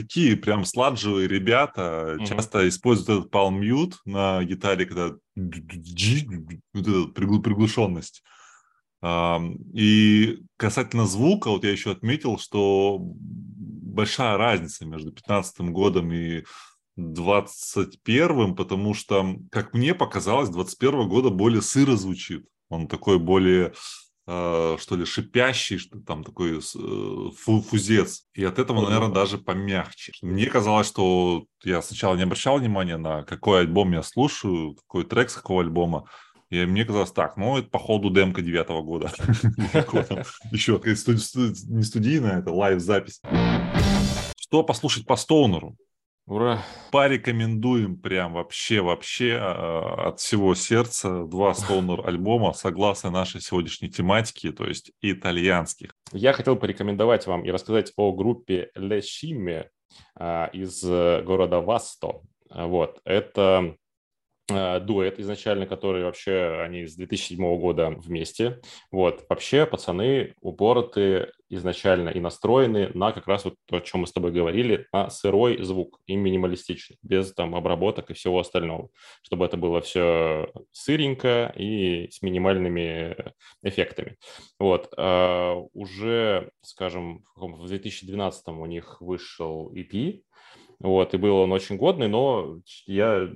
[0.10, 2.26] Такие прям сладжевые ребята mm-hmm.
[2.26, 8.24] часто используют этот palm mute на гитаре, когда вот эта приглушенность.
[9.06, 16.44] И касательно звука, вот я еще отметил, что большая разница между 15 годом и
[16.98, 22.46] 21 потому что, как мне показалось, 21 года более сыро звучит.
[22.70, 23.74] Он такой более
[24.30, 28.26] что ли, шипящий, что там такой э, фу фузец.
[28.34, 30.14] И от этого, наверное, даже помягче.
[30.22, 35.32] Мне казалось, что я сначала не обращал внимания на какой альбом я слушаю, какой трек
[35.32, 36.06] с какого альбома.
[36.52, 39.12] И мне казалось так, ну, это, походу, демка девятого года.
[40.52, 43.22] Еще не студийная, это лайв-запись.
[44.40, 45.76] Что послушать по Стоунеру?
[46.30, 46.62] Ура!
[46.92, 54.52] Порекомендуем прям вообще, вообще а, от всего сердца два Стоунер альбома, согласно нашей сегодняшней тематике,
[54.52, 55.96] то есть итальянских.
[56.14, 59.70] Я хотел порекомендовать вам и рассказать о группе Le Scimmie
[60.16, 62.22] а, из э, города Васто.
[62.54, 63.76] Вот, это
[64.50, 68.60] дуэт изначально, который вообще, они с 2007 года вместе.
[68.92, 74.08] Вот, вообще пацаны упороты изначально и настроены на как раз вот то, о чем мы
[74.08, 78.90] с тобой говорили, на сырой звук и минималистичный, без там обработок и всего остального,
[79.24, 83.16] чтобы это было все сыренько и с минимальными
[83.64, 84.18] эффектами.
[84.60, 90.22] Вот, а уже, скажем, в 2012 у них вышел EP,
[90.82, 93.30] вот, и был он очень годный, но я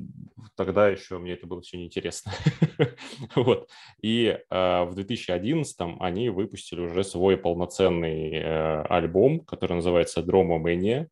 [0.56, 2.32] тогда еще, мне это было все неинтересно.
[3.36, 3.70] вот.
[4.02, 11.10] И э, в 2011 они выпустили уже свой полноценный э, альбом, который называется «Дрома Мэния».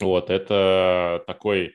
[0.00, 1.74] Вот, это такой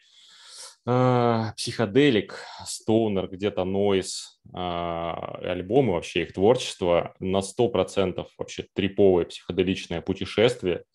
[0.88, 10.01] э, психоделик, стоунер, где-то нойз, э, альбомы, вообще их творчество на 100% вообще триповое психоделичное
[10.01, 10.86] путешествие,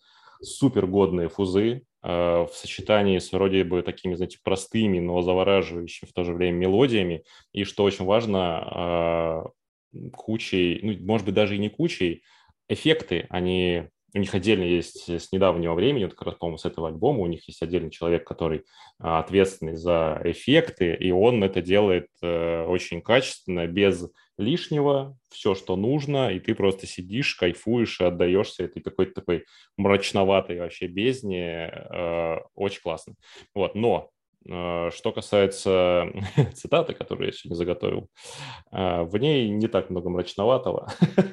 [0.42, 6.22] супер годные фузы, в сочетании с вроде бы такими, знаете, простыми, но завораживающими в то
[6.24, 7.24] же время мелодиями.
[7.52, 9.44] И что очень важно,
[9.94, 12.22] э, кучей, ну, может быть, даже и не кучей,
[12.68, 16.88] эффекты, они у них отдельно есть с недавнего времени, вот как раз, по-моему, с этого
[16.88, 18.64] альбома, у них есть отдельный человек, который
[19.00, 25.76] а, ответственный за эффекты, и он это делает э, очень качественно, без лишнего, все, что
[25.76, 29.44] нужно, и ты просто сидишь, кайфуешь и отдаешься этой какой-то такой
[29.76, 33.14] мрачноватой вообще бездне, э, очень классно.
[33.54, 34.10] Вот, но
[34.46, 36.06] Э, что касается
[36.54, 38.08] цитаты, которую я сегодня заготовил,
[38.72, 40.92] э, в ней не так много мрачноватого.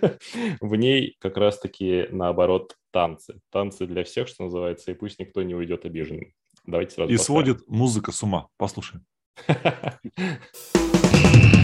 [0.62, 3.40] в ней как раз-таки наоборот танцы.
[3.52, 6.34] Танцы для всех, что называется, и пусть никто не уйдет обиженным.
[6.66, 7.44] Давайте сразу И поставим.
[7.44, 8.48] сводит музыка с ума.
[8.58, 9.06] Послушаем.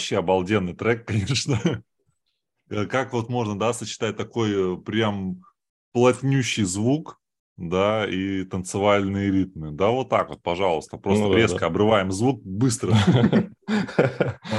[0.00, 1.82] вообще обалденный трек, конечно.
[2.70, 5.42] Э, как вот можно, да, сочетать такой э, прям
[5.92, 7.20] плотнющий звук,
[7.58, 9.72] да, и танцевальные ритмы.
[9.72, 10.96] Да, вот так вот, пожалуйста.
[10.96, 11.66] Просто ну, резко да.
[11.66, 12.94] обрываем звук быстро.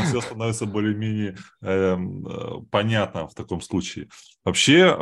[0.06, 4.10] Все становится более-менее эм, э, понятно в таком случае.
[4.46, 4.96] Вообще,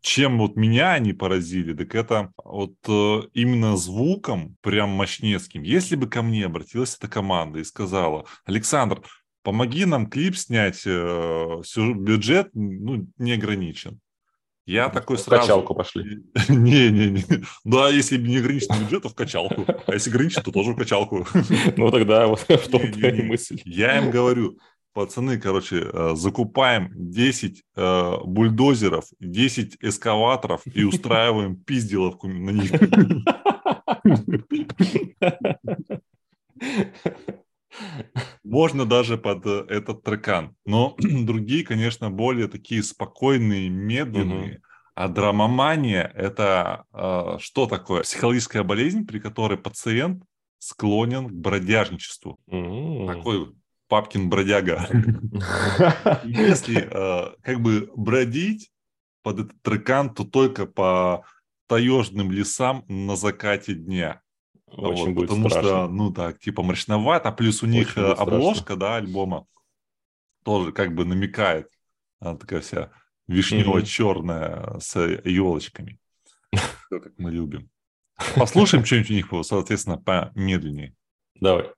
[0.00, 5.62] чем вот меня они поразили, так это вот э, именно звуком прям мощнецким.
[5.62, 9.02] Если бы ко мне обратилась эта команда и сказала, Александр,
[9.42, 14.00] помоги нам клип снять, э, бюджет ну, не ограничен.
[14.68, 15.40] Я такой в сразу...
[15.40, 16.24] качалку пошли.
[16.50, 17.24] Не-не-не.
[17.64, 19.64] Да, если не ограниченный бюджет, то в качалку.
[19.86, 21.26] А если ограничен, то тоже в качалку.
[21.78, 23.62] Ну тогда вот в том-то мысль.
[23.64, 24.58] Я им говорю,
[24.98, 32.72] пацаны, короче, э, закупаем 10 э, бульдозеров, 10 эскаваторов и устраиваем пизделовку на них.
[38.42, 40.56] Можно даже под э, этот трекан.
[40.66, 44.54] Но другие, конечно, более такие спокойные, медленные.
[44.54, 44.62] Угу.
[44.96, 48.02] А драмомания– это э, что такое?
[48.02, 50.24] Психологическая болезнь, при которой пациент
[50.58, 52.36] склонен к бродяжничеству.
[52.48, 53.54] Такой
[53.88, 54.88] папкин бродяга.
[56.24, 58.70] Если э, как бы бродить
[59.22, 61.24] под этот трекан, то только по
[61.66, 64.22] таежным лесам на закате дня.
[64.66, 65.70] Очень вот, будет потому страшно.
[65.70, 69.46] что, ну так, типа мрачновато, плюс у них Очень обложка, да, альбома
[70.44, 71.68] тоже как бы намекает,
[72.20, 72.90] она такая вся
[73.26, 74.80] вишнево-черная mm-hmm.
[74.80, 75.98] с елочками,
[76.52, 77.68] все как мы любим.
[78.34, 80.94] Послушаем что-нибудь у них, соответственно, помедленнее.
[81.34, 81.70] Давай.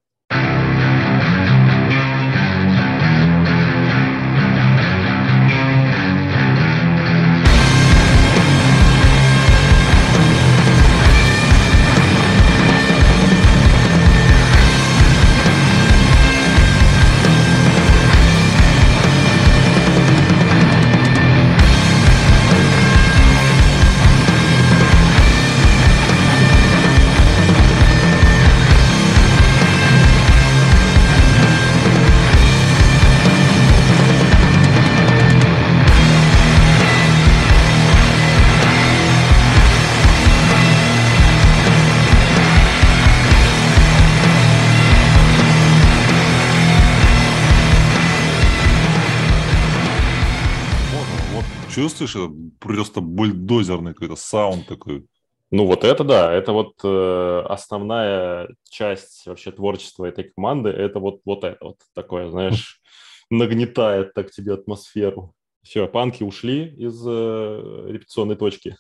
[53.61, 55.07] Бульдозерный какой-то саунд такой.
[55.51, 61.21] Ну вот это да, это вот э, основная часть вообще творчества этой команды, это вот,
[61.25, 62.81] вот это вот такое, знаешь,
[63.31, 65.35] нагнетает так тебе атмосферу.
[65.63, 68.77] Все, панки ушли из э, репетиционной точки.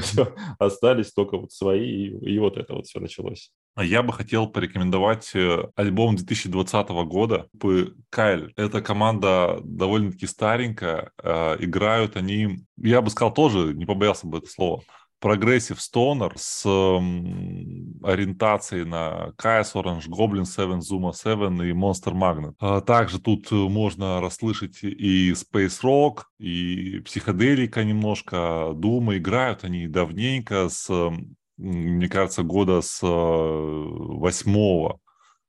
[0.00, 3.50] все, остались только вот свои, и, и вот это вот все началось.
[3.74, 7.48] А я бы хотел порекомендовать э, альбом 2020 года
[8.10, 8.52] Кайль.
[8.56, 11.10] Эта команда довольно-таки старенькая.
[11.20, 14.84] Э, играют они, я бы сказал тоже, не побоялся бы это слово,
[15.24, 16.66] progressive stoner с
[18.02, 22.52] ориентацией на Kyuss, Orange Goblin, 7Zuma7 и Monster Magnet.
[22.60, 29.16] А также тут можно расслышать и Space Rock, и психоделика немножко, doom а.
[29.16, 30.90] Играют они давненько, с,
[31.56, 35.00] мне кажется, года с э, восьмого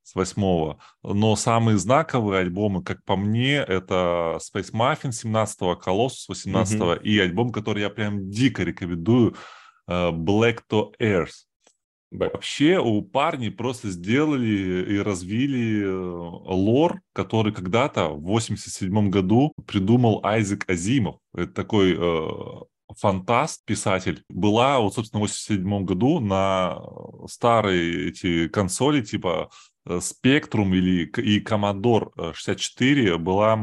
[0.02, 0.78] с восьмого.
[1.02, 7.02] Но самые знаковые альбомы, как по мне, это Space Muffin 17-го, Colossus 18-го mm-hmm.
[7.02, 9.34] и альбом, который я прям дико рекомендую, Э,
[9.88, 11.46] Black to Earth.
[12.12, 14.46] Вообще у парней просто сделали
[14.94, 21.16] и развили э, лор, который когда-то в 87 году придумал Айзек Азимов.
[21.34, 22.28] Это такой э,
[22.96, 24.22] фантаст, писатель.
[24.28, 26.80] Была вот, собственно, в 87 году на
[27.28, 29.50] старые эти консоли типа
[29.84, 33.54] э, Spectrum или и Commodore 64 была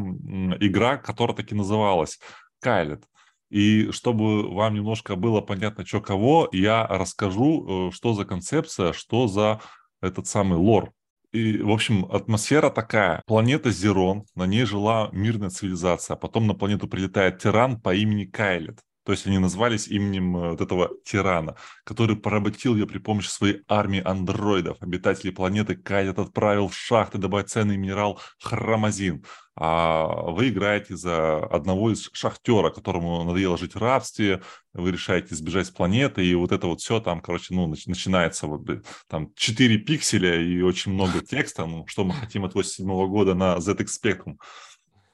[0.59, 2.19] игра, которая таки называлась
[2.59, 3.05] Кайлет.
[3.54, 9.28] И чтобы вам немножко было понятно, что кого, я расскажу, э, что за концепция, что
[9.28, 9.62] за
[10.01, 10.91] этот самый лор.
[11.32, 13.22] И, в общем, атмосфера такая.
[13.28, 16.16] Планета Зерон, на ней жила мирная цивилизация.
[16.16, 18.80] А потом на планету прилетает тиран по имени Кайлет.
[19.06, 23.62] То есть они назвались именем э, вот этого тирана, который поработил ее при помощи своей
[23.68, 24.78] армии андроидов.
[24.82, 29.24] Обитатели планеты Кайлет отправил в шахты добывать ценный минерал хромазин
[29.56, 34.41] а вы играете за одного из шахтера, которому надоело жить в рабстве,
[34.74, 38.68] вы решаете сбежать с планеты, и вот это вот все там, короче, ну, начинается вот
[39.08, 43.58] там 4 пикселя и очень много текста, ну, что мы хотим от 87 года на
[43.58, 44.38] ZX Spectrum.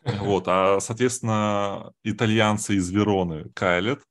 [0.03, 4.01] Вот, а, соответственно, итальянцы из Вероны Кайлет,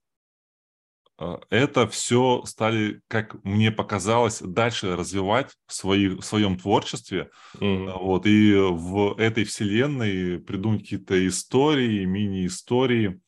[1.16, 7.30] а, это все стали, как мне показалось, дальше развивать в, свои, в своем творчестве.
[7.56, 7.98] Mm-hmm.
[7.98, 13.20] Вот, и в этой вселенной придумать какие-то истории, мини-истории.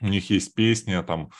[0.00, 1.30] У них есть песня там,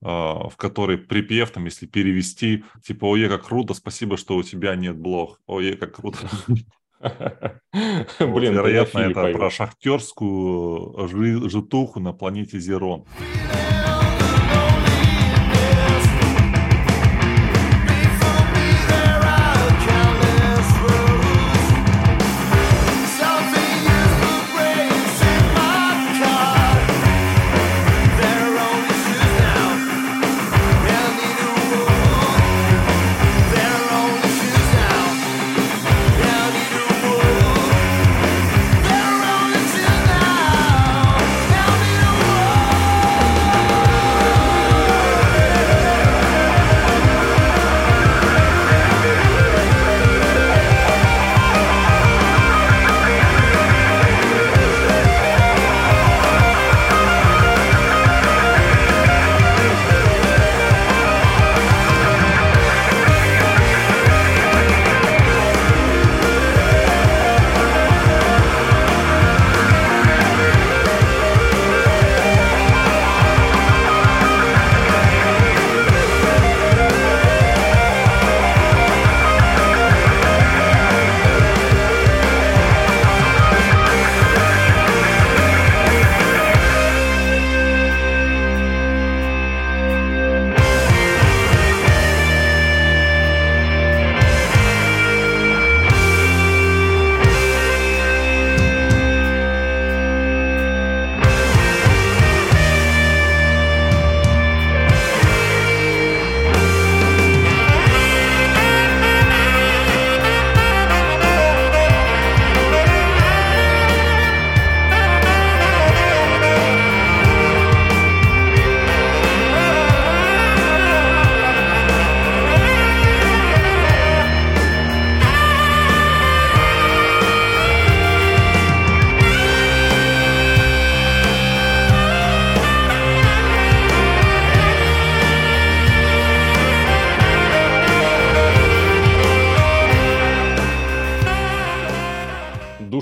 [0.00, 4.96] в которой припев, там, если перевести, типа, ой, как круто, спасибо, что у тебя нет
[4.96, 5.40] блог.
[5.46, 6.18] Ой, как круто.
[8.20, 11.08] Блин, вероятно, это про шахтерскую
[11.48, 13.04] житуху на планете Зерон.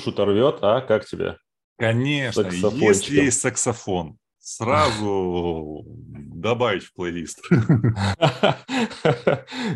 [0.07, 0.81] Душу-то рвет, а?
[0.83, 1.37] Как тебе?
[1.79, 7.43] Конечно, если есть саксофон, сразу добавить в плейлист.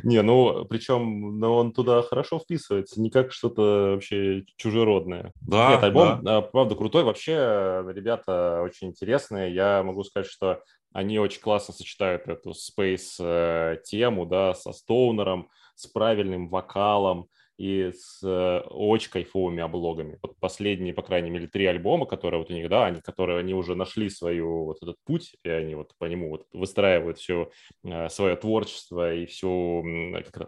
[0.04, 5.32] Не, ну, причем ну, он туда хорошо вписывается, не как что-то вообще чужеродное.
[5.40, 6.42] Да, Нет, альбом, да.
[6.42, 7.02] правда, крутой.
[7.02, 9.52] Вообще, ребята очень интересные.
[9.52, 10.62] Я могу сказать, что
[10.92, 17.28] они очень классно сочетают эту спейс-тему, да, со стоунером, с правильным вокалом,
[17.60, 20.18] и с э, очень кайфовыми облогами.
[20.22, 23.52] Вот последние, по крайней мере, три альбома, которые вот у них, да, они, которые они
[23.52, 27.50] уже нашли свою вот этот путь, и они вот по нему вот выстраивают все
[27.84, 29.84] э, свое творчество и всю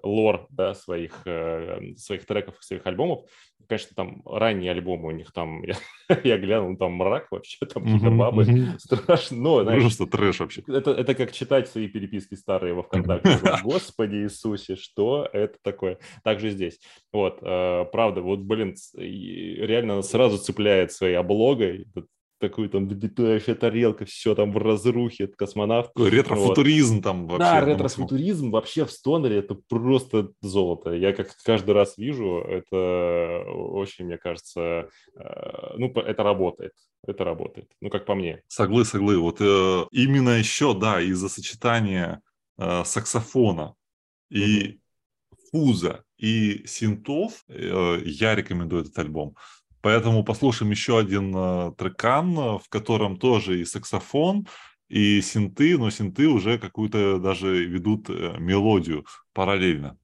[0.02, 3.28] лор, да, своих, э, своих треков, своих альбомов.
[3.72, 5.76] Конечно, там ранние альбомы у них там, я,
[6.24, 8.44] я глянул, там мрак вообще, там какие-то бабы,
[8.78, 9.38] страшно.
[9.38, 10.62] Но, знаешь, Ужасно, трэш вообще.
[10.68, 13.40] Это, это как читать свои переписки старые во ВКонтакте.
[13.62, 15.96] Господи Иисусе, что это такое?
[16.22, 16.80] Также здесь.
[17.14, 21.86] Вот, э, правда, вот, блин, реально сразу цепляет своей облогой,
[22.42, 25.92] такой там летающая тарелка, все там в разрухе, это космонавт.
[25.96, 27.04] Ретрофутуризм вот.
[27.04, 27.38] там вообще.
[27.38, 30.90] Да, ретрофутуризм вообще в стонере это просто золото.
[30.90, 36.72] Я как каждый раз вижу, это очень, мне кажется, э, ну, это работает.
[37.06, 37.70] Это работает.
[37.80, 38.42] Ну, как по мне.
[38.48, 39.18] Соглы, соглы.
[39.18, 42.20] Вот э, именно еще, да, из-за сочетания
[42.58, 43.74] э, саксофона
[44.30, 44.80] и
[45.52, 49.36] фуза и синтов, э, я рекомендую этот альбом.
[49.82, 54.46] Поэтому послушаем еще один э, трекан, в котором тоже и саксофон,
[54.88, 59.98] и синты, но синты уже какую-то даже ведут э, мелодию параллельно.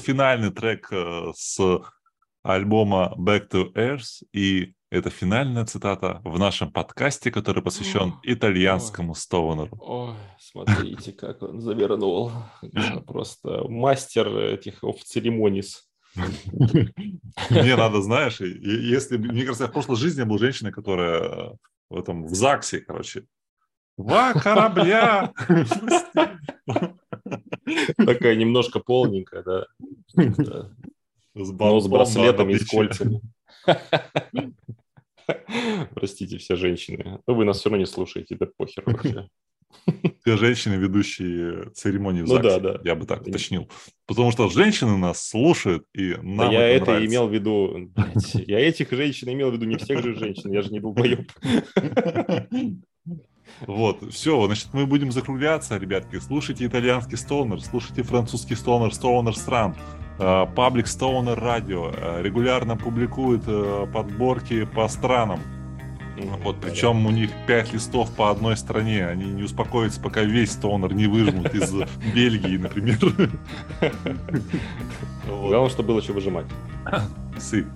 [0.00, 1.60] Финальный трек э, с
[2.42, 9.76] альбома Back to Earth, и это финальная цитата в нашем подкасте, который посвящен итальянскому стоунеру.
[9.78, 12.32] Ой, смотрите, как он завернул.
[13.06, 15.88] Просто мастер этих церемонис.
[17.50, 21.56] Мне надо, знаешь, если, мне кажется, в прошлой жизни был женщиной, которая
[21.88, 23.26] в этом, в ЗАГСе, короче,
[24.00, 25.32] Два корабля!
[27.96, 29.66] Такая немножко полненькая, да.
[31.34, 33.20] С, Но с браслетами и с кольцами.
[35.94, 37.20] Простите, все женщины.
[37.26, 39.28] Но вы нас все равно не слушаете, да похер вообще.
[40.22, 42.80] Все женщины, ведущие церемонии в ЗАГСе, ну, да, да.
[42.84, 43.70] я бы так уточнил.
[44.06, 47.90] Потому что женщины нас слушают, и нам да Я это, это имел в виду...
[48.34, 51.30] Я этих женщин имел в виду не всех же женщин, я же не долбоеб.
[53.66, 56.18] Вот, все, значит, мы будем закругляться, ребятки.
[56.18, 59.74] Слушайте итальянский стонер, слушайте французский стонер, стонер стран.
[60.18, 61.90] Паблик Стоунер Радио
[62.20, 65.40] регулярно публикует э, подборки по странам.
[66.44, 69.06] Вот, причем у них пять листов по одной стране.
[69.06, 71.72] Они не успокоятся, пока весь стонер не выжмут из
[72.14, 72.98] Бельгии, например.
[75.26, 76.46] Главное, чтобы было что выжимать.
[77.38, 77.66] Сы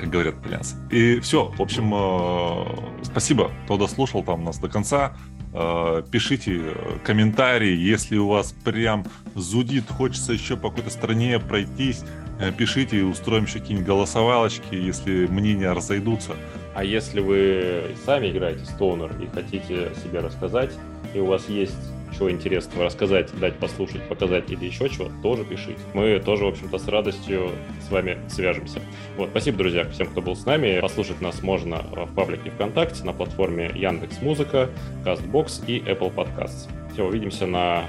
[0.00, 0.76] как говорят итальянцы.
[0.90, 5.16] И все, в общем, э, спасибо, кто дослушал там нас до конца.
[5.52, 6.74] Э, пишите
[7.04, 12.02] комментарии, если у вас прям зудит, хочется еще по какой-то стране пройтись,
[12.40, 16.32] э, пишите, устроим еще какие-нибудь голосовалочки, если мнения разойдутся.
[16.74, 20.70] А если вы сами играете стоунер и хотите себе рассказать,
[21.14, 25.78] и у вас есть чего интересного рассказать, дать послушать, показать или еще чего, тоже пишите.
[25.94, 27.50] Мы тоже, в общем-то, с радостью
[27.86, 28.80] с вами свяжемся.
[29.16, 30.80] Вот, спасибо, друзья, всем, кто был с нами.
[30.80, 34.70] Послушать нас можно в паблике ВКонтакте, на платформе Яндекс Музыка,
[35.04, 36.68] Castbox и Apple Podcasts.
[36.92, 37.84] Все, увидимся на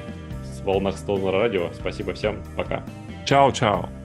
[0.64, 1.72] волнах Столнера радио.
[1.74, 2.84] Спасибо всем, пока.
[3.26, 4.01] Чао-чао.